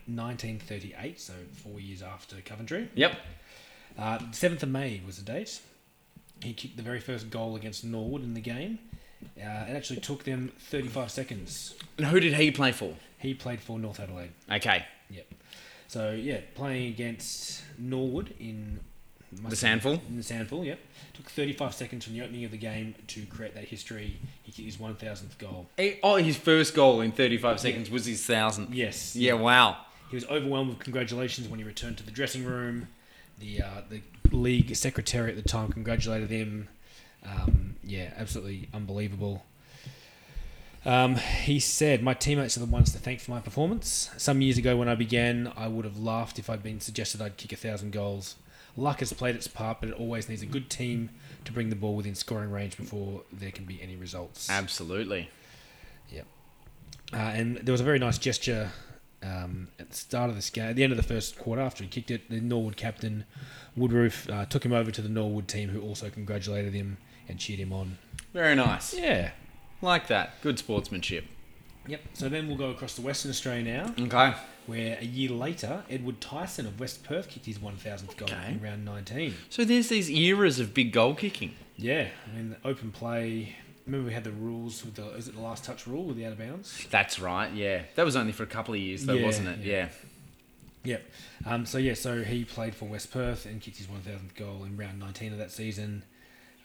[0.07, 2.89] 1938, so four years after Coventry.
[2.95, 3.17] Yep.
[3.97, 5.61] Uh, 7th of May was the date.
[6.43, 8.79] He kicked the very first goal against Norwood in the game.
[9.37, 11.75] Uh, it actually took them 35 seconds.
[11.97, 12.95] And who did he play for?
[13.19, 14.31] He played for North Adelaide.
[14.51, 14.85] Okay.
[15.09, 15.27] Yep.
[15.87, 18.79] So yeah, playing against Norwood in
[19.31, 19.99] The SANFL?
[20.09, 20.79] In the SANFL, yep.
[21.13, 24.17] Took 35 seconds from the opening of the game to create that history.
[24.43, 25.67] He kicked his 1,000th goal.
[26.03, 28.73] Oh, his first goal in 35 seconds was his thousandth.
[28.73, 29.15] Yes.
[29.15, 29.77] Yeah, wow.
[30.09, 32.89] He was overwhelmed with congratulations when he returned to the dressing room.
[33.39, 36.67] The uh, the league secretary at the time congratulated him.
[37.25, 39.45] Um, yeah, absolutely unbelievable.
[40.83, 44.09] Um, he said, "My teammates are the ones to thank for my performance.
[44.17, 47.37] Some years ago, when I began, I would have laughed if I'd been suggested I'd
[47.37, 48.35] kick a thousand goals.
[48.77, 51.09] Luck has played its part, but it always needs a good team
[51.45, 55.29] to bring the ball within scoring range before there can be any results." Absolutely.
[57.13, 58.71] Uh, and there was a very nice gesture
[59.23, 61.83] um, at the start of this game, at the end of the first quarter, after
[61.83, 62.29] he kicked it.
[62.29, 63.25] The Norwood captain,
[63.77, 67.59] Woodroof, uh, took him over to the Norwood team, who also congratulated him and cheered
[67.59, 67.97] him on.
[68.33, 68.93] Very nice.
[68.93, 69.31] Yeah.
[69.81, 70.41] Like that.
[70.41, 71.25] Good sportsmanship.
[71.87, 72.01] Yep.
[72.13, 74.37] So then we'll go across to Western Australia now, Okay.
[74.67, 78.51] Where a year later, Edward Tyson of West Perth kicked his 1,000th goal Okay.
[78.51, 79.33] in round 19.
[79.49, 81.55] So there's these eras of big goal kicking.
[81.77, 82.07] Yeah.
[82.31, 83.55] I mean, open play.
[83.87, 86.25] Remember, we had the rules with the is it the last touch rule with the
[86.25, 86.85] out of bounds?
[86.91, 87.81] That's right, yeah.
[87.95, 89.59] That was only for a couple of years, though, Yeah, wasn't it?
[89.59, 89.73] yeah.
[89.73, 89.89] Yeah.
[90.83, 91.11] Yep.
[91.45, 94.77] Um, so yeah, so he played for West Perth and kicked his 1,000th goal in
[94.77, 96.03] round 19 of that season.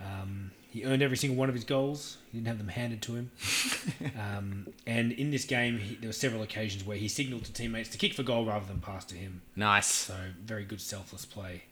[0.01, 2.19] Um, he earned every single one of his goals.
[2.31, 3.31] He didn't have them handed to him.
[4.21, 7.89] um, and in this game, he, there were several occasions where he signalled to teammates
[7.91, 9.41] to kick for goal rather than pass to him.
[9.57, 9.87] Nice.
[9.87, 11.63] So very good selfless play.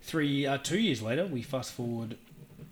[0.00, 2.16] Three, uh, two years later, we fast forward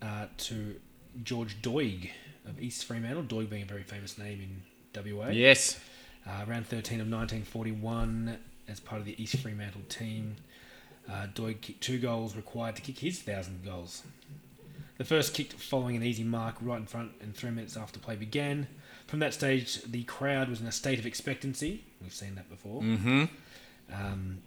[0.00, 0.76] uh, to
[1.22, 2.08] George Doig
[2.48, 3.24] of East Fremantle.
[3.24, 4.62] Doig being a very famous name
[4.94, 5.28] in WA.
[5.28, 5.78] Yes.
[6.26, 10.36] Uh, round 13 of 1941, as part of the East Fremantle team,
[11.06, 14.04] uh, Doig kicked two goals required to kick his thousand goals.
[14.96, 18.16] The first kicked following an easy mark right in front and three minutes after play
[18.16, 18.68] began.
[19.06, 21.84] From that stage, the crowd was in a state of expectancy.
[22.00, 22.80] We've seen that before.
[22.80, 23.24] Mm-hmm.
[23.92, 24.38] Um,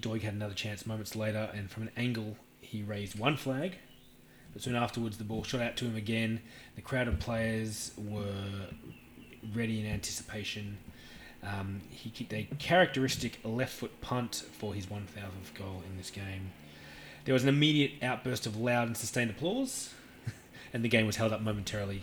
[0.00, 3.76] Doig had another chance moments later, and from an angle, he raised one flag.
[4.52, 6.40] But soon afterwards, the ball shot out to him again.
[6.74, 8.68] The crowd of players were
[9.54, 10.78] ready in anticipation.
[11.42, 16.50] Um, he kicked a characteristic left foot punt for his 1000th goal in this game.
[17.28, 19.92] There was an immediate outburst of loud and sustained applause,
[20.72, 22.00] and the game was held up momentarily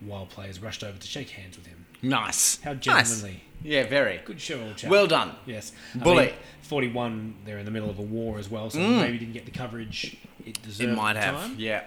[0.00, 1.86] while players rushed over to shake hands with him.
[2.02, 2.60] Nice.
[2.62, 2.80] How Nice.
[2.82, 3.44] gentlemanly.
[3.62, 4.20] Yeah, very.
[4.24, 4.90] Good show, old chap.
[4.90, 5.36] Well done.
[5.46, 5.70] Yes.
[5.94, 6.24] I Bully.
[6.26, 9.00] mean, 41, they're in the middle of a war as well, so Mm.
[9.02, 10.90] maybe didn't get the coverage it deserved.
[10.90, 11.36] It might have.
[11.36, 11.54] time.
[11.56, 11.84] Yeah.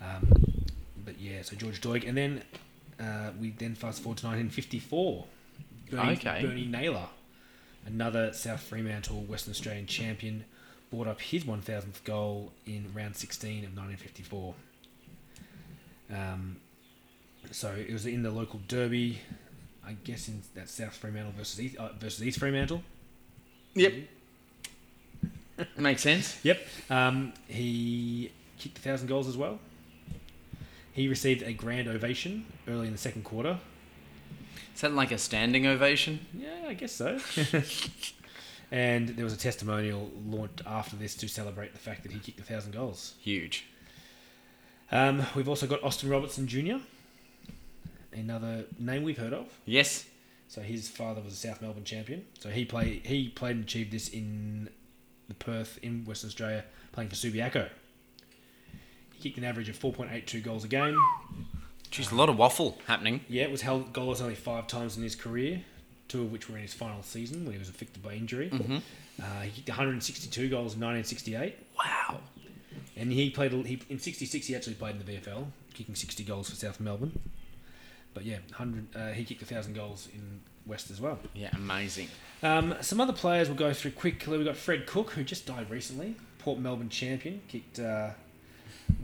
[0.00, 0.66] Um,
[1.04, 2.08] but yeah, so George Doig.
[2.08, 2.42] And then
[2.98, 5.26] uh, we then fast forward to 1954.
[5.92, 6.42] Bernie, Okay.
[6.42, 7.06] Bernie Naylor,
[7.86, 10.44] another South Fremantle Western Australian champion,
[10.92, 14.54] brought up his 1000th goal in round 16 of 1954.
[16.12, 16.56] Um,
[17.50, 19.20] so it was in the local derby,
[19.86, 22.82] I guess in that South Fremantle versus East, uh, versus East Fremantle.
[23.74, 23.94] Yep.
[25.78, 26.38] Makes sense.
[26.44, 26.60] Yep.
[26.90, 29.58] Um, he kicked a thousand goals as well.
[30.92, 33.58] He received a grand ovation early in the second quarter.
[34.74, 36.26] Is that like a standing ovation?
[36.34, 37.18] Yeah, I guess so.
[38.72, 42.40] and there was a testimonial launched after this to celebrate the fact that he kicked
[42.40, 43.14] a thousand goals.
[43.20, 43.66] Huge.
[44.90, 46.76] Um, we've also got Austin Robertson Jr.,
[48.14, 49.46] another name we've heard of.
[49.66, 50.06] Yes.
[50.48, 52.24] So his father was a South Melbourne champion.
[52.38, 54.70] So he played he played and achieved this in
[55.28, 57.68] the Perth in Western Australia, playing for Subiaco.
[59.14, 60.98] He kicked an average of 4.82 goals a game.
[61.90, 63.20] Jeez, a lot of waffle happening.
[63.28, 65.62] Yeah, it was held goalless only five times in his career,
[66.12, 68.50] two of which were in his final season when he was affected by injury.
[68.52, 71.56] Uh, he kicked 162 goals in 1968.
[71.78, 72.20] Wow.
[72.96, 74.46] And he played he, in '66.
[74.46, 77.18] He actually played in the VFL, kicking 60 goals for South Melbourne.
[78.12, 78.86] But yeah, 100.
[78.94, 81.18] Uh, he kicked a thousand goals in West as well.
[81.34, 82.08] Yeah, amazing.
[82.42, 84.36] Um, some other players we'll go through quickly.
[84.36, 88.10] We've got Fred Cook, who just died recently, Port Melbourne champion, kicked uh,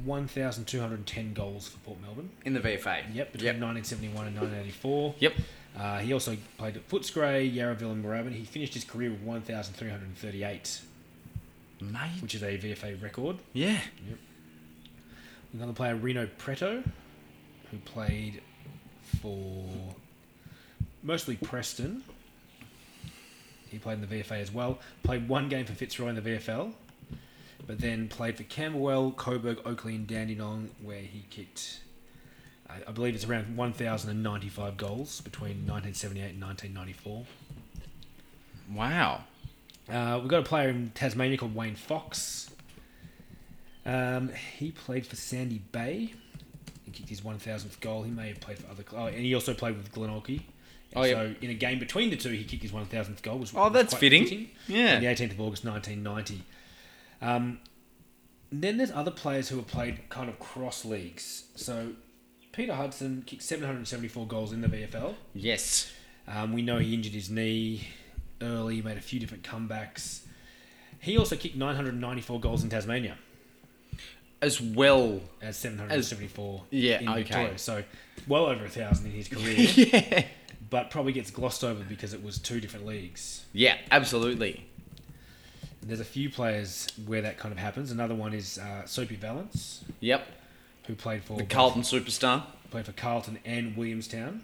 [0.05, 2.31] 1,210 goals for Port Melbourne.
[2.45, 3.15] In the VFA.
[3.15, 3.61] Yep, between Yep.
[3.63, 5.15] 1971 and 1984.
[5.21, 5.33] Yep.
[5.77, 8.33] Uh, he also played at Footscray, Yarraville, and Moorabbin.
[8.33, 10.81] He finished his career with 1,338,
[11.81, 12.01] Mate.
[12.21, 13.37] which is a VFA record.
[13.53, 13.81] Yeah.
[15.53, 16.83] Another player, Rino Pretto,
[17.71, 18.43] who played
[19.23, 19.65] for
[21.03, 22.03] mostly Preston.
[23.71, 24.79] He played in the VFA as well.
[25.03, 26.73] Played one game for Fitzroy in the VFL,
[27.67, 31.81] but then played for Camberwell, Coburg, Oakleigh, and Dandenong, where he kicked,
[32.71, 37.25] I believe it's around 1,095 goals between 1978 and 1994.
[38.75, 39.25] Wow.
[39.91, 42.51] Uh, we've got a player in Tasmania called Wayne Fox.
[43.87, 46.13] Um, he played for Sandy Bay.
[46.85, 48.03] He kicked his 1,000th goal.
[48.03, 48.83] He may have played for other.
[48.83, 49.13] clubs.
[49.13, 50.43] oh, and he also played with Glenorchy.
[50.95, 51.13] Oh, yeah.
[51.15, 53.37] So in a game between the two, he kicked his 1,000th goal.
[53.37, 54.51] Oh, was that's quite fitting.
[54.67, 54.97] Yeah.
[54.97, 56.43] On the 18th of August, 1990.
[57.21, 57.61] Um,
[58.51, 61.45] then there's other players who have played kind of cross leagues.
[61.57, 61.93] So
[62.59, 65.15] Peter Hudson kicked 774 goals in the VFL.
[65.33, 65.93] Yes.
[66.27, 67.87] Um, we know he injured his knee
[68.43, 70.23] early, made a few different comebacks.
[70.99, 73.17] He also kicked 994 goals in Tasmania
[74.43, 75.21] As well.
[75.41, 77.23] as 774 Yeah, in okay.
[77.23, 77.59] Victoria.
[77.59, 77.85] So
[78.27, 80.25] well over a thousand in his career, yeah.
[80.69, 83.45] but probably gets glossed over because it was two different leagues.
[83.53, 84.67] Yeah, absolutely.
[85.81, 87.93] And there's a few players where that kind of happens.
[87.93, 90.27] Another one is uh, Soapy Vallence, Yep.
[90.89, 92.45] Who played for The Carlton superstar.
[92.71, 94.43] played for Carlton and Williamstown.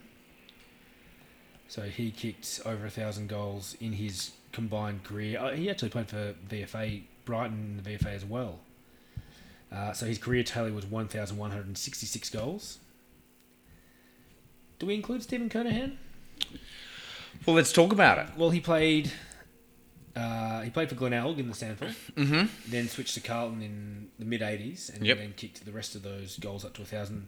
[1.66, 5.40] So he kicked over a thousand goals in his combined career.
[5.40, 8.60] Uh, he actually played for VFA Brighton in the VFA as well.
[9.72, 12.78] Uh, so his career tally was 1,166 goals.
[14.78, 15.96] Do we include Stephen Kernahan?
[17.46, 18.26] Well, let's talk about it.
[18.36, 19.10] Well, he played.
[20.16, 22.46] Uh, he played for Glenelg in the SANFL, Mm-hmm.
[22.70, 25.18] then switched to Carlton in the mid '80s, and Yep.
[25.18, 27.26] then kicked the rest of those goals up to a thousand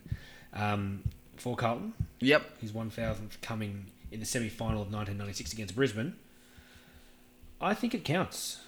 [0.52, 1.02] um,
[1.36, 1.94] for Carlton.
[2.20, 2.60] Yep.
[2.60, 6.14] His 1000th coming in the semi final of 1996 against Brisbane.
[7.60, 8.60] I think it counts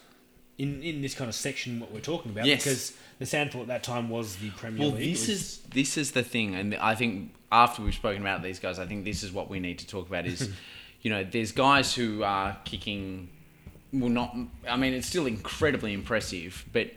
[0.57, 2.63] in, in this kind of section what we're talking about Yes.
[2.63, 5.07] because the SANFL at that time was the Premier Well, League.
[5.07, 8.43] It this was- is this is the thing, and I think after we've spoken about
[8.43, 10.25] these guys, I think this is what we need to talk about.
[10.25, 10.49] Is
[11.01, 13.29] you know, there's guys who are kicking.
[13.91, 14.35] Well, not.
[14.67, 16.91] I mean, it's still incredibly impressive, but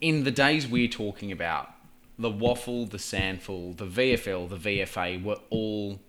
[0.00, 1.70] in the days we're talking about,
[2.18, 6.00] the WAFL, the SANFL, the VFL, the VFA were all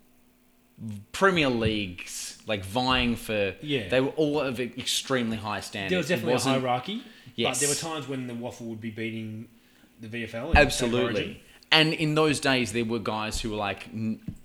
[1.11, 3.55] Premier Leagues, like vying for.
[3.61, 3.89] Yeah.
[3.89, 5.89] They were all of extremely high standards.
[5.91, 7.03] there was definitely a hierarchy,
[7.35, 7.55] Yes.
[7.55, 9.47] but there were times when the WAFL would be beating
[9.99, 10.15] the VFL.
[10.15, 11.43] in State of Absolutely.
[11.71, 13.89] And in those days, there were guys who were like,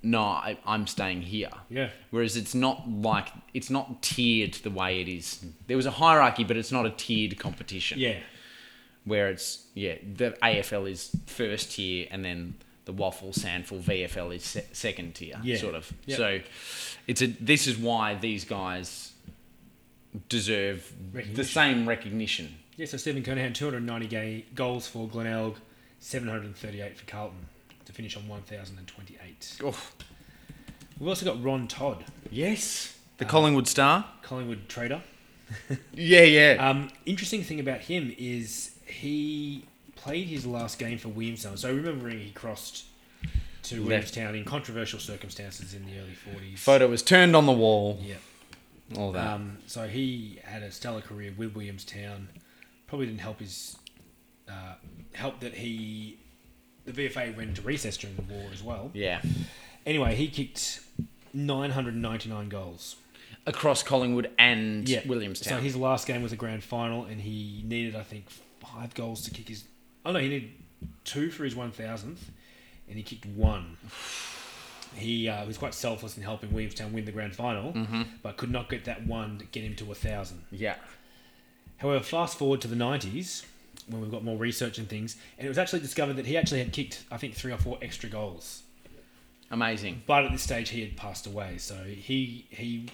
[0.02, 1.90] "No, I, I'm staying here." Yeah.
[2.10, 5.44] Whereas it's not like it's not tiered the way it is.
[5.68, 8.00] There was a hierarchy, but it's not a tiered competition.
[8.00, 8.18] Yeah.
[9.04, 12.54] Where it's yeah, the AFL is first tier, and then
[12.86, 15.38] the WAFL, SANFL, VFL is se- second tier.
[15.44, 15.58] Yeah.
[15.58, 15.92] Sort of.
[16.06, 16.16] Yep.
[16.18, 16.40] So,
[17.06, 17.26] it's a.
[17.28, 19.12] This is why these guys
[20.28, 20.92] deserve
[21.34, 22.56] the same recognition.
[22.76, 25.56] Yeah, so Stephen Kernahan, 290 ga- goals for Glenelg,
[26.02, 27.46] 738 for Carlton
[27.84, 29.58] to finish on 1,028.
[29.64, 29.78] Oh,
[30.98, 32.98] We've also got Ron Todd, yes.
[33.18, 34.04] The Collingwood Star.
[34.22, 35.02] Collingwood trader.
[35.92, 36.68] Yeah, yeah.
[36.70, 39.64] Um, interesting thing about him is he
[39.96, 41.56] played his last game for Williamstown.
[41.56, 42.84] So remembering he crossed
[43.64, 43.86] to Left.
[43.86, 46.16] Williamstown in controversial circumstances in the early
[46.52, 46.58] 40s.
[46.58, 47.98] Photo was turned on the wall.
[48.02, 48.14] Yeah.
[48.96, 49.26] All that.
[49.26, 52.28] Um, so he had a stellar career with Williamstown.
[52.86, 53.76] Probably didn't help his
[54.48, 54.74] uh,
[55.14, 56.18] help that he
[56.84, 58.90] the VFA went into recess during the war as well.
[58.92, 59.20] yeah.
[59.84, 60.80] Anyway, he kicked
[61.34, 62.96] 999 goals.
[63.46, 65.58] Across Collingwood and Yeah, Williamstown.
[65.58, 68.26] So his last game was a grand final, and he needed, I think,
[68.60, 69.64] five goals to kick his.
[70.06, 70.50] Oh no, he needed
[71.04, 72.30] two for his one thousandth,
[72.88, 73.76] and he kicked one.
[74.94, 77.74] He uh, was quite selfless in helping Williamstown win the grand final,
[78.22, 80.42] but could not get that one to get him to a thousand.
[80.50, 80.74] yeah.
[81.78, 83.42] However, fast forward to the nineties,
[83.92, 86.58] when we've got more research and things, and it was actually discovered that he actually
[86.60, 88.62] had kicked, I think, three or four extra goals.
[89.50, 90.02] Amazing.
[90.06, 92.88] But at this stage, he had passed away, so he he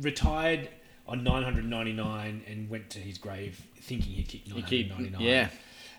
[0.00, 0.68] retired
[1.08, 5.20] on 999 and went to his grave thinking he'd kicked You keep, 999.
[5.26, 5.48] yeah.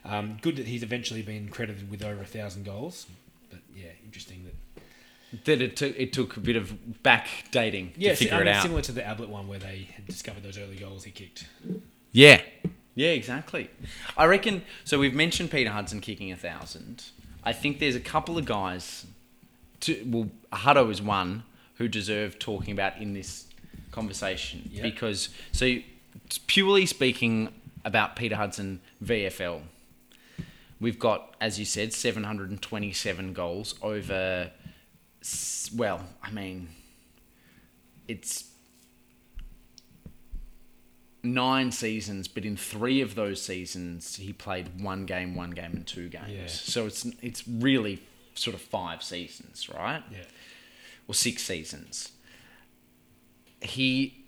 [0.05, 3.07] Um, good that he's eventually been credited with over a thousand goals.
[3.49, 4.53] But yeah, interesting that.
[5.45, 6.73] That it took it took a bit of
[7.03, 8.61] backdating Yeah, to figure I it out.
[8.61, 11.47] similar to the Ablett one where they had discovered those early goals he kicked.
[12.11, 12.39] Yeah.
[12.95, 13.69] Yeah, exactly.
[14.17, 14.61] I reckon.
[14.83, 17.03] So we've mentioned Peter Hudson kicking a thousand.
[17.43, 19.05] I think there's a couple of guys.
[19.81, 21.43] To, well, Huddo is one
[21.75, 23.47] who deserve talking about in this
[23.91, 24.83] conversation Yeah.
[24.83, 25.75] because so
[26.47, 27.49] purely speaking
[27.83, 29.61] about Peter Hudson VFL,
[30.79, 34.51] we've got as you said 727 goals over.
[35.75, 36.69] Well, I mean,
[38.07, 38.45] it's
[41.23, 45.87] nine seasons, but in three of those seasons, he played one game, one game, and
[45.87, 46.29] two games.
[46.29, 46.47] Yeah.
[46.47, 48.01] So it's it's really
[48.35, 50.03] sort of five seasons, right?
[50.11, 50.19] Yeah.
[51.07, 52.11] Or six seasons.
[53.61, 54.25] He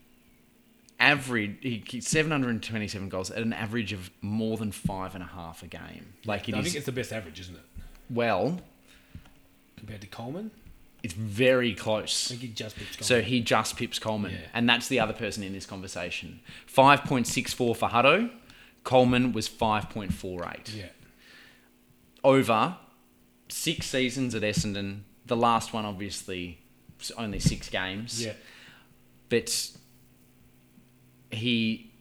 [1.00, 5.62] average he kicked 727 goals at an average of more than five and a half
[5.64, 6.14] a game.
[6.26, 7.66] Like it I is think it's the best average, isn't it?
[8.10, 8.62] well,
[9.78, 10.52] Compared to Coleman,
[11.06, 12.30] it's very close.
[12.30, 13.04] he just picked Coleman.
[13.08, 14.48] So he just pips Coleman, Yeah.
[14.56, 16.40] and that's the other person in this conversation.
[16.66, 18.30] Five point six four for Huddo.
[18.84, 20.70] Coleman was five point four eight.
[20.74, 20.88] yeah,
[22.24, 22.78] Over
[23.50, 25.02] six seasons at Essendon.
[25.26, 26.60] The last one, obviously,
[27.18, 28.24] only six games.
[28.24, 28.34] yeah,
[29.30, 29.72] but
[31.32, 31.92] he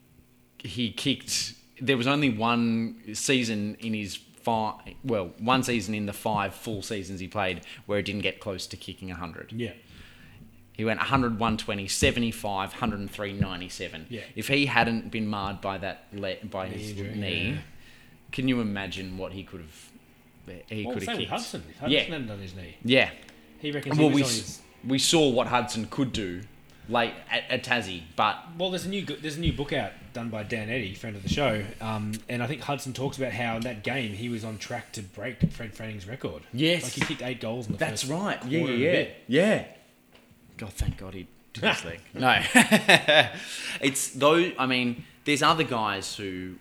[0.59, 1.55] he kicked.
[1.81, 4.75] There was only one season in his five.
[5.03, 8.67] Well, one season in the five full seasons he played where he didn't get close
[8.69, 9.53] to kicking hundred.
[9.53, 9.73] yeah.
[10.77, 14.07] He went 100, 120, 75, 103, 97.
[14.11, 14.23] Yeah.
[14.35, 17.57] If he hadn't been marred by that le- by Knee his injury, knee, yeah.
[18.33, 19.91] can you imagine what he could have?
[20.69, 21.31] He Well, could have kicked.
[21.31, 21.63] Hudson.
[21.79, 22.01] Hudson Yeah.
[22.01, 23.11] hadn't done his knee, Yeah.
[23.61, 24.63] he reckons Well, he we on his.
[24.85, 26.41] we saw what Hudson could do
[26.89, 30.29] late at, at Tassie, but Well, there's a new there's a new book out done
[30.29, 33.57] by Dan Eddy, friend of the show, um, and I think Hudson talks about how
[33.57, 36.43] in that game he was on track to break Fred Fanning's record.
[36.53, 36.83] Yes.
[36.85, 38.41] like he kicked eight goals in the That's first right.
[38.41, 39.65] quarter Yeah, yeah, yeah.
[40.57, 42.01] God, thank God he did his leg.
[42.15, 42.41] No,
[43.81, 44.53] it's though.
[44.59, 46.55] I mean, there's other guys who,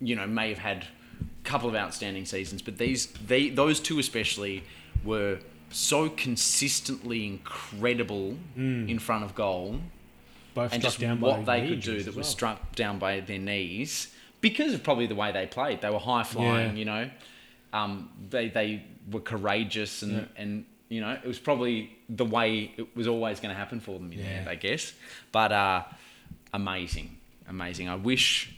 [0.00, 0.84] you know, may have had
[1.20, 4.64] a couple of outstanding seasons, but these, they, those two especially,
[5.04, 5.38] were
[5.70, 9.80] so consistently incredible in front of goal,
[10.54, 12.24] Both and just what they could do that as was well.
[12.24, 14.08] struck down by their knees
[14.40, 15.80] because of probably the way they played.
[15.80, 16.78] They were high flying, Yeah.
[16.78, 17.10] you know.
[17.72, 20.24] Um, they they were courageous and Yeah.
[20.42, 23.92] and you know it was probably the way it was always going to happen for
[23.98, 24.30] them in the Yeah.
[24.40, 24.92] end, I guess.
[25.32, 25.84] But uh,
[26.54, 27.88] amazing, amazing.
[27.88, 28.54] I wish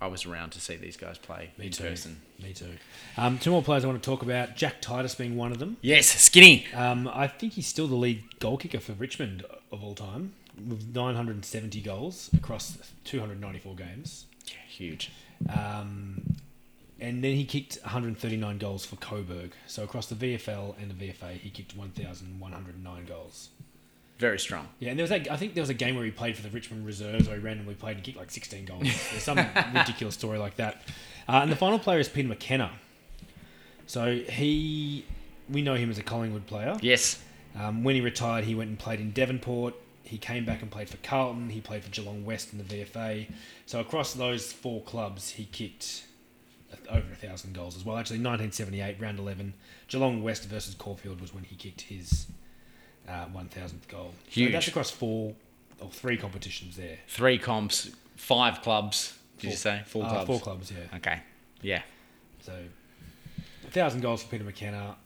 [0.00, 1.84] I was around to see these guys play Me in too.
[1.84, 2.20] person.
[2.44, 2.76] Me too.
[3.16, 4.54] Um, two more players I want to talk about.
[4.54, 5.78] Jack Titus being one of them.
[5.80, 6.66] Yes, skinny.
[6.74, 10.34] Um, I think he's still the lead goal kicker for Richmond of all time,
[10.68, 14.26] with 970 goals across 294 games.
[14.46, 15.10] Yeah, huge.
[15.48, 16.36] Um,
[17.00, 19.52] and then he kicked 139 goals for Coburg.
[19.66, 23.48] So across the VFL and the VFA, he kicked 1,109 goals.
[24.18, 24.68] Very strong.
[24.78, 26.42] Yeah, and there was that, I think there was a game where he played for
[26.42, 28.82] the Richmond Reserves, or he randomly played and kicked like 16 goals.
[28.82, 29.38] There's some
[29.74, 30.82] ridiculous story like that.
[31.28, 32.72] Uh, and the final player is Peter McKenna.
[33.86, 35.04] So he,
[35.48, 36.76] we know him as a Collingwood player.
[36.80, 37.22] Yes.
[37.58, 39.74] Um, when he retired, he went and played in Devonport.
[40.02, 41.50] He came back and played for Carlton.
[41.50, 43.30] He played for Geelong West in the VFA.
[43.66, 46.04] So across those four clubs, he kicked
[46.90, 47.96] over a thousand goals as well.
[47.96, 49.54] Actually, 1978, round 11,
[49.88, 52.26] Geelong West versus Caulfield was when he kicked his
[53.08, 54.12] uh, 1,000th goal.
[54.28, 54.48] Huge.
[54.48, 55.34] So that's across four
[55.80, 56.98] or three competitions there.
[57.08, 59.18] Three comps, five clubs.
[59.38, 60.26] Did you say four uh, clubs?
[60.26, 60.96] Four clubs, yeah.
[60.96, 61.20] Okay.
[61.62, 61.82] Yeah.
[62.40, 62.52] So
[63.66, 64.96] a thousand goals for Peter McKenna.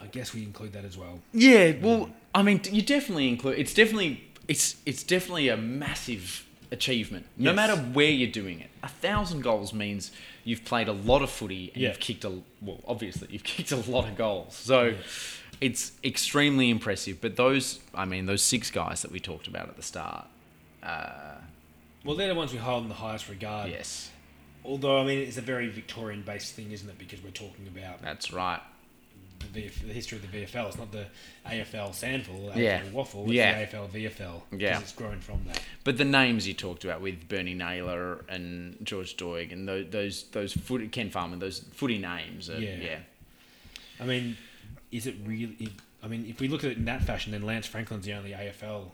[0.00, 1.20] I guess we include that as well.
[1.32, 3.58] Yeah, well, I mean, you definitely include.
[3.58, 7.26] It's definitely it's it's definitely a massive achievement.
[7.36, 7.56] No Yes.
[7.56, 10.10] matter where you're doing it, a thousand goals means
[10.44, 11.88] you've played a lot of footy and Yeah.
[11.90, 12.30] you've kicked a
[12.62, 14.54] well, obviously you've kicked a lot of goals.
[14.56, 14.94] So
[15.60, 17.20] it's extremely impressive.
[17.20, 20.26] But those, I mean, those six guys that we talked about at the start.
[22.04, 23.70] Well, they're the ones we hold in the highest regard.
[23.70, 24.10] Yes,
[24.64, 26.98] Although, I mean, it's a very Victorian based thing, isn't it?
[26.98, 28.60] Because we're talking about that's right.
[29.54, 30.68] the, VF, the history of the VFL.
[30.68, 31.06] It's not the
[31.46, 32.82] AFL SANFL, AFL Yeah.
[32.92, 33.24] WAFL.
[33.24, 33.64] It's Yeah.
[33.64, 34.42] the AFL VFL.
[34.52, 34.68] Yeah.
[34.72, 35.62] Because it's grown from that.
[35.82, 40.24] But the names you talked about with Bernie Naylor and George Doig and those those
[40.32, 42.50] those footy, Ken Farmer, those footy names.
[42.50, 42.76] Are, Yeah.
[42.82, 42.98] yeah.
[43.98, 44.36] I mean,
[44.92, 45.70] is it really.
[46.02, 48.32] I mean, if we look at it in that fashion, then Lance Franklin's the only
[48.32, 48.90] AFL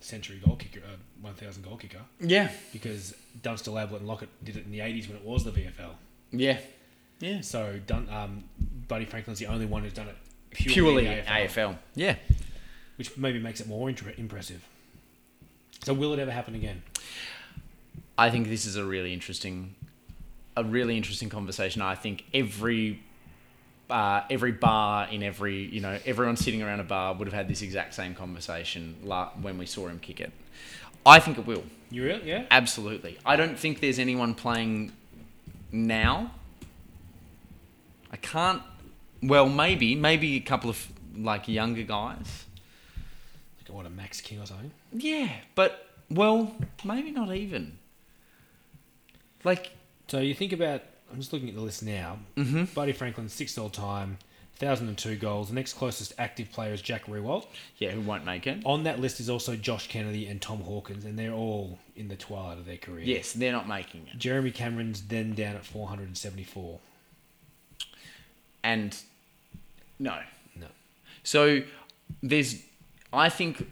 [0.00, 2.00] century goal kicker, uh, 1,000 goal kicker.
[2.20, 2.50] Yeah.
[2.72, 5.92] Because Dunstall, Ablett, and Lockett did it in the 80s when it was the VFL.
[6.30, 6.58] Yeah.
[7.20, 7.40] Yeah.
[7.40, 8.44] So Dun, um,
[8.86, 10.16] Buddy Franklin's the only one who's done it
[10.50, 11.76] purely in the AFL.
[11.94, 12.16] Yeah.
[12.96, 14.66] which maybe makes it more inter- impressive.
[15.84, 16.82] So will it ever happen again?
[18.16, 19.74] I think this is a really interesting,
[20.56, 21.82] a really interesting conversation.
[21.82, 23.00] I think every,
[23.90, 27.48] uh, every bar in every, you know, everyone sitting around a bar would have had
[27.48, 30.32] this exact same conversation la- when we saw him kick it.
[31.06, 31.64] I think it will.
[31.90, 32.20] You real?
[32.20, 32.44] Yeah.
[32.50, 33.18] Absolutely.
[33.24, 34.92] I don't think there's anyone playing
[35.72, 36.32] now.
[38.10, 38.62] I can't.
[39.22, 40.86] Well, maybe, maybe a couple of
[41.16, 42.44] like younger guys.
[43.62, 44.70] Like what a Max King or something.
[44.92, 47.78] Yeah, but well, maybe not even.
[49.44, 49.70] Like,
[50.08, 50.82] So you think about.
[51.10, 52.18] I'm just looking at the list now.
[52.36, 52.64] Mm-hmm.
[52.74, 54.18] Buddy Franklin, sixth all time,
[54.56, 55.48] thousand and two goals.
[55.48, 57.46] The next closest active player is Jack Riewoldt.
[57.78, 58.58] yeah, who won't make it?
[58.64, 62.16] On that list is also Josh Kennedy and Tom Hawkins, and they're all in the
[62.16, 63.04] twilight of their career.
[63.04, 64.18] Yes, they're not making it.
[64.18, 66.78] Jeremy Cameron's then down at 474.
[68.64, 68.96] And
[69.98, 70.18] no,
[70.56, 70.66] No.
[71.22, 71.62] So
[72.22, 72.62] there's,
[73.12, 73.70] I think,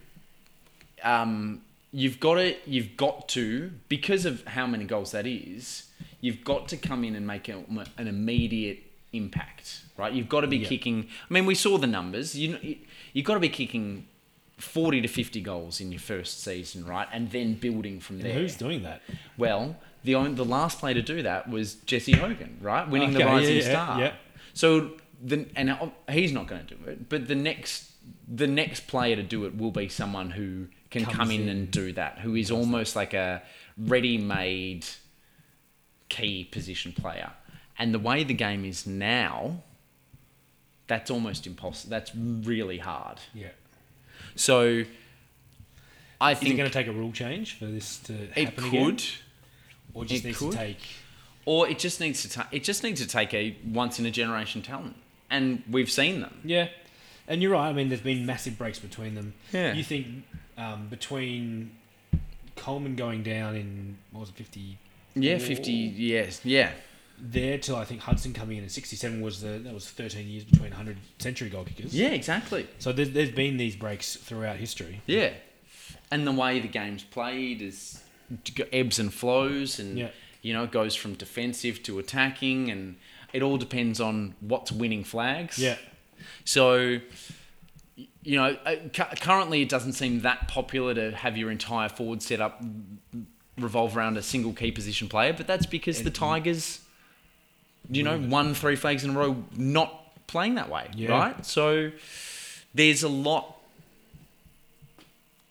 [1.03, 1.62] um,
[1.93, 5.84] you've got to, you've got to, because of how many goals that is,
[6.27, 7.57] you've got to come in and make a,
[8.03, 8.79] an immediate
[9.12, 9.66] impact,
[10.01, 10.12] right?
[10.16, 10.68] You've got to be Yeah.
[10.72, 10.97] kicking.
[11.29, 12.35] I mean, we saw the numbers.
[12.43, 12.49] You
[13.14, 13.87] you've got to be kicking.
[14.59, 17.07] 40 to 50 goals in your first season, right?
[17.12, 18.33] And then building from And there.
[18.39, 19.03] who's doing that?
[19.37, 22.89] Well, the only, the last player to do that was Jesse Hogan, right?
[22.89, 24.01] Winning the Okay, yeah, Rising yeah, Star.
[24.01, 24.12] yeah.
[24.55, 24.68] So
[25.22, 27.93] the and uh, he's not going to do it, but the next
[28.43, 31.49] the next player to do it will be someone who can Comes come in, in.
[31.51, 33.43] and do that, who is almost like a
[33.77, 34.87] ready-made
[36.09, 37.31] key position player.
[37.79, 39.63] And the way the game is now,
[40.87, 41.91] that's almost impossible.
[41.91, 43.19] That's really hard.
[43.35, 43.49] Yeah.
[44.35, 44.85] So
[46.21, 48.57] I Is it think going to take a rule change for this to happen it
[48.57, 48.73] could.
[48.73, 48.99] again?
[49.95, 50.53] Or just It needs could.
[50.53, 50.79] to take.
[51.45, 54.11] Or it just needs to ta- it just needs to take a once in a
[54.11, 54.97] generation talent,
[55.31, 56.41] and we've seen them.
[56.45, 56.69] Yeah.
[57.29, 57.69] And you're right.
[57.69, 59.35] I mean, there's been massive breaks between them.
[59.53, 59.73] Yeah.
[59.73, 60.07] You think
[60.59, 61.71] um, between
[62.57, 64.79] Coleman going down in, what was it, 50?
[65.17, 65.73] Yeah, fifty.
[65.73, 66.71] Yes, yeah,
[67.19, 70.45] There till I think Hudson coming in in 67 was the, that was 13 years
[70.45, 71.95] between 100 century goal kickers.
[71.95, 72.67] yeah, exactly.
[72.79, 75.01] So there's, there's been these breaks throughout history.
[75.07, 75.31] Yeah,
[76.11, 78.03] and the way the game's played is
[78.73, 80.11] ebbs and flows, and Yeah.
[80.43, 82.97] you know it goes from defensive to attacking, and
[83.33, 85.59] it all depends on what's winning flags.
[85.59, 85.77] Yeah.
[86.45, 86.99] So,
[88.23, 88.77] you know, uh,
[89.21, 92.62] currently it doesn't seem that popular to have your entire forward setup
[93.59, 96.81] revolve around a single key position player, but that's because the Tigers,
[97.91, 101.11] you know, won three flags in a row not playing that way, Yeah.
[101.11, 101.47] right?
[101.47, 101.91] So
[102.75, 103.57] there's a lot.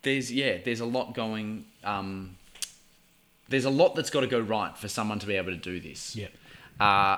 [0.03, 1.65] There's yeah, there's a lot going.
[1.83, 2.37] Um,
[3.49, 5.79] there's a lot that's got to go right for someone to be able to do
[5.79, 6.15] this.
[6.15, 6.27] Yeah.
[6.79, 7.17] Uh,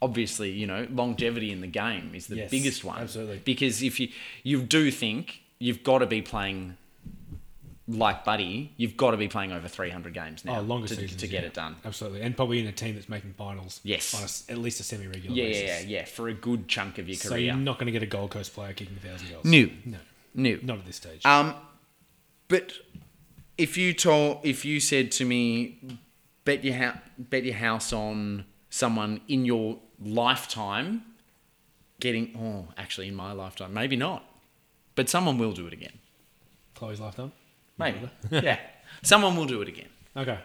[0.00, 3.00] obviously, you know, longevity in the game is the Yes, biggest one.
[3.00, 3.40] absolutely.
[3.44, 4.08] Because if you
[4.44, 6.76] you do think you've got to be playing
[7.88, 11.20] like Buddy, you've got to be playing over 300 games now Oh, longer to, seasons
[11.20, 11.48] to get yeah.
[11.48, 11.76] it done.
[11.84, 13.80] Absolutely, and probably in a team that's making finals.
[13.82, 14.14] Yes.
[14.14, 15.62] on a at least a semi-regular Yeah, basis.
[15.62, 17.40] yeah, yeah, yeah, for a good chunk of your So career.
[17.46, 19.44] you're not going to get a Gold Coast player kicking a thousand goals.
[19.44, 19.68] No.
[19.84, 19.98] no,
[20.34, 20.58] No.
[20.62, 21.24] not at this stage.
[21.26, 21.54] Um,
[22.48, 22.72] but
[23.58, 25.98] if you told, if you said to me,
[26.44, 31.02] bet your ha- bet your house on someone in your lifetime
[32.00, 34.24] getting, oh, actually in my lifetime, maybe not,
[34.94, 35.98] but someone will do it again.
[36.74, 37.32] Chloe's lifetime.
[37.78, 37.98] Maybe,
[38.30, 38.58] yeah,
[39.02, 39.88] someone will do it again.
[40.16, 40.38] Okay.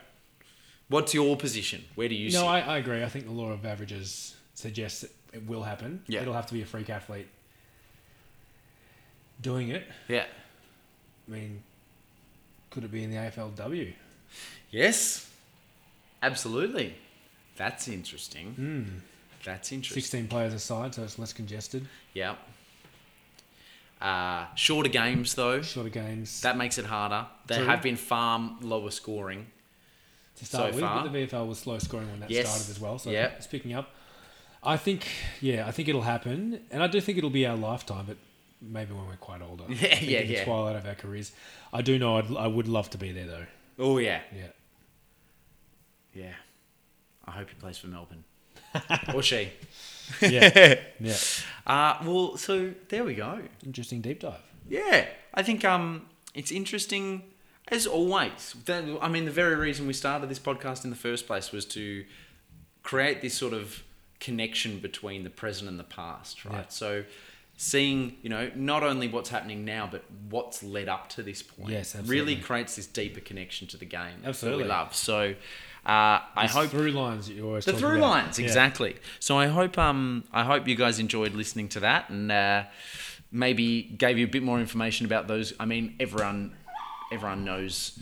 [0.89, 1.83] What's your position?
[1.95, 2.47] Where do you No, sit?
[2.47, 3.03] I, I agree.
[3.03, 6.01] I think the law of averages suggests that it will happen.
[6.07, 6.21] Yeah.
[6.21, 7.27] It'll have to be a freak athlete
[9.41, 9.85] doing it.
[10.07, 10.25] yeah.
[11.27, 11.61] I mean,
[12.69, 13.93] could it be in the AFLW?
[14.71, 15.29] Yes.
[16.23, 16.95] Absolutely.
[17.57, 18.53] That's interesting.
[18.53, 18.83] Hmm.
[19.43, 20.01] That's interesting.
[20.01, 21.85] 16 players aside, so it's less congested.
[22.13, 22.35] Yeah.
[24.01, 25.61] Uh, shorter games though.
[25.61, 27.25] Shorter games That makes it harder.
[27.47, 27.65] They True.
[27.65, 29.47] have been far lower scoring.
[30.37, 30.83] to start so with.
[30.85, 31.01] far.
[31.03, 32.47] But the VFL was slow scoring when that Yes.
[32.47, 33.25] started as well, so Yeah.
[33.37, 33.89] it's picking up.
[34.61, 35.07] I think,
[35.41, 38.17] yeah, I think it'll happen, and I do think it'll be our lifetime, but
[38.61, 39.63] maybe when we're quite older.
[39.69, 40.43] Yeah, yeah, in the yeah.
[40.45, 41.31] twilight of our careers.
[41.73, 43.45] I do know I'd, I would love to be there though.
[43.79, 44.47] Oh yeah, Yeah.
[46.13, 46.33] yeah.
[47.25, 48.23] I hope he plays for Melbourne
[49.13, 49.51] or she.
[50.21, 50.75] Yeah.
[50.99, 51.15] yeah.
[51.65, 53.41] Uh, well, so there we go.
[53.65, 54.41] Interesting deep dive.
[54.69, 57.23] Yeah, I think um, it's interesting
[57.69, 58.55] as always.
[58.65, 61.65] The, I mean, the very reason we started this podcast in the first place was
[61.65, 62.05] to
[62.83, 63.83] create this sort of
[64.19, 66.59] connection between the present and the past, right?
[66.59, 66.65] Yeah.
[66.69, 67.03] So
[67.59, 71.71] seeing you know not only what's happening now but what's led up to this point
[71.71, 74.63] Yes, really creates this deeper connection to the game Absolutely.
[74.63, 75.33] that we love so
[75.85, 78.01] uh, I hope through lines that you always the through about.
[78.11, 78.45] lines Yeah.
[78.45, 82.63] exactly so I hope um I hope you guys enjoyed listening to that and uh,
[83.31, 86.55] maybe gave you a bit more information about those I mean everyone
[87.11, 87.97] everyone knows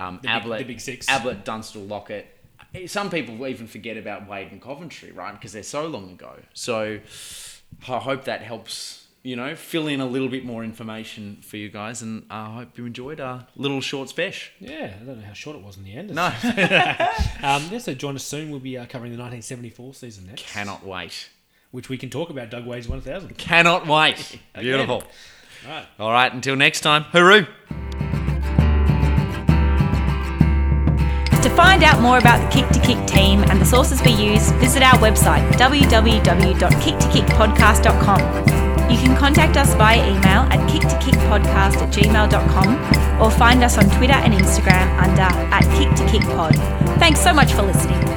[0.00, 1.08] um, big- Ablett the big six.
[1.08, 2.34] Ablett Dunstall Lockett
[2.86, 5.32] some people even forget about Wade and Coventry, right?
[5.32, 6.34] Because they're so long ago.
[6.52, 6.98] So
[7.88, 11.68] I hope that helps, you know, fill in a little bit more information for you
[11.68, 12.02] guys.
[12.02, 14.52] And I hope you enjoyed our little short special.
[14.60, 16.14] Yeah, I don't know how short it was in the end.
[16.14, 16.26] No,
[17.42, 18.50] Um, yeah, so join us soon.
[18.50, 20.46] We'll be uh, covering the 1974 season next.
[20.46, 21.30] cannot wait.
[21.70, 23.36] Which we can talk about Doug Wade's 1000.
[23.38, 24.40] Cannot wait.
[24.58, 25.02] Beautiful.
[25.68, 25.86] Right.
[25.98, 27.46] All right, until next time, hooroo.
[31.58, 34.80] Find out more about the Kick to Kick team and the sources we use, visit
[34.80, 38.20] our website www.kicktokickpodcast.com.
[38.88, 44.14] You can contact us via email at kicktokickpodcast at gmail.com or find us on Twitter
[44.14, 46.54] and Instagram under at kicktokickpod.
[47.00, 48.07] Thanks so much for listening.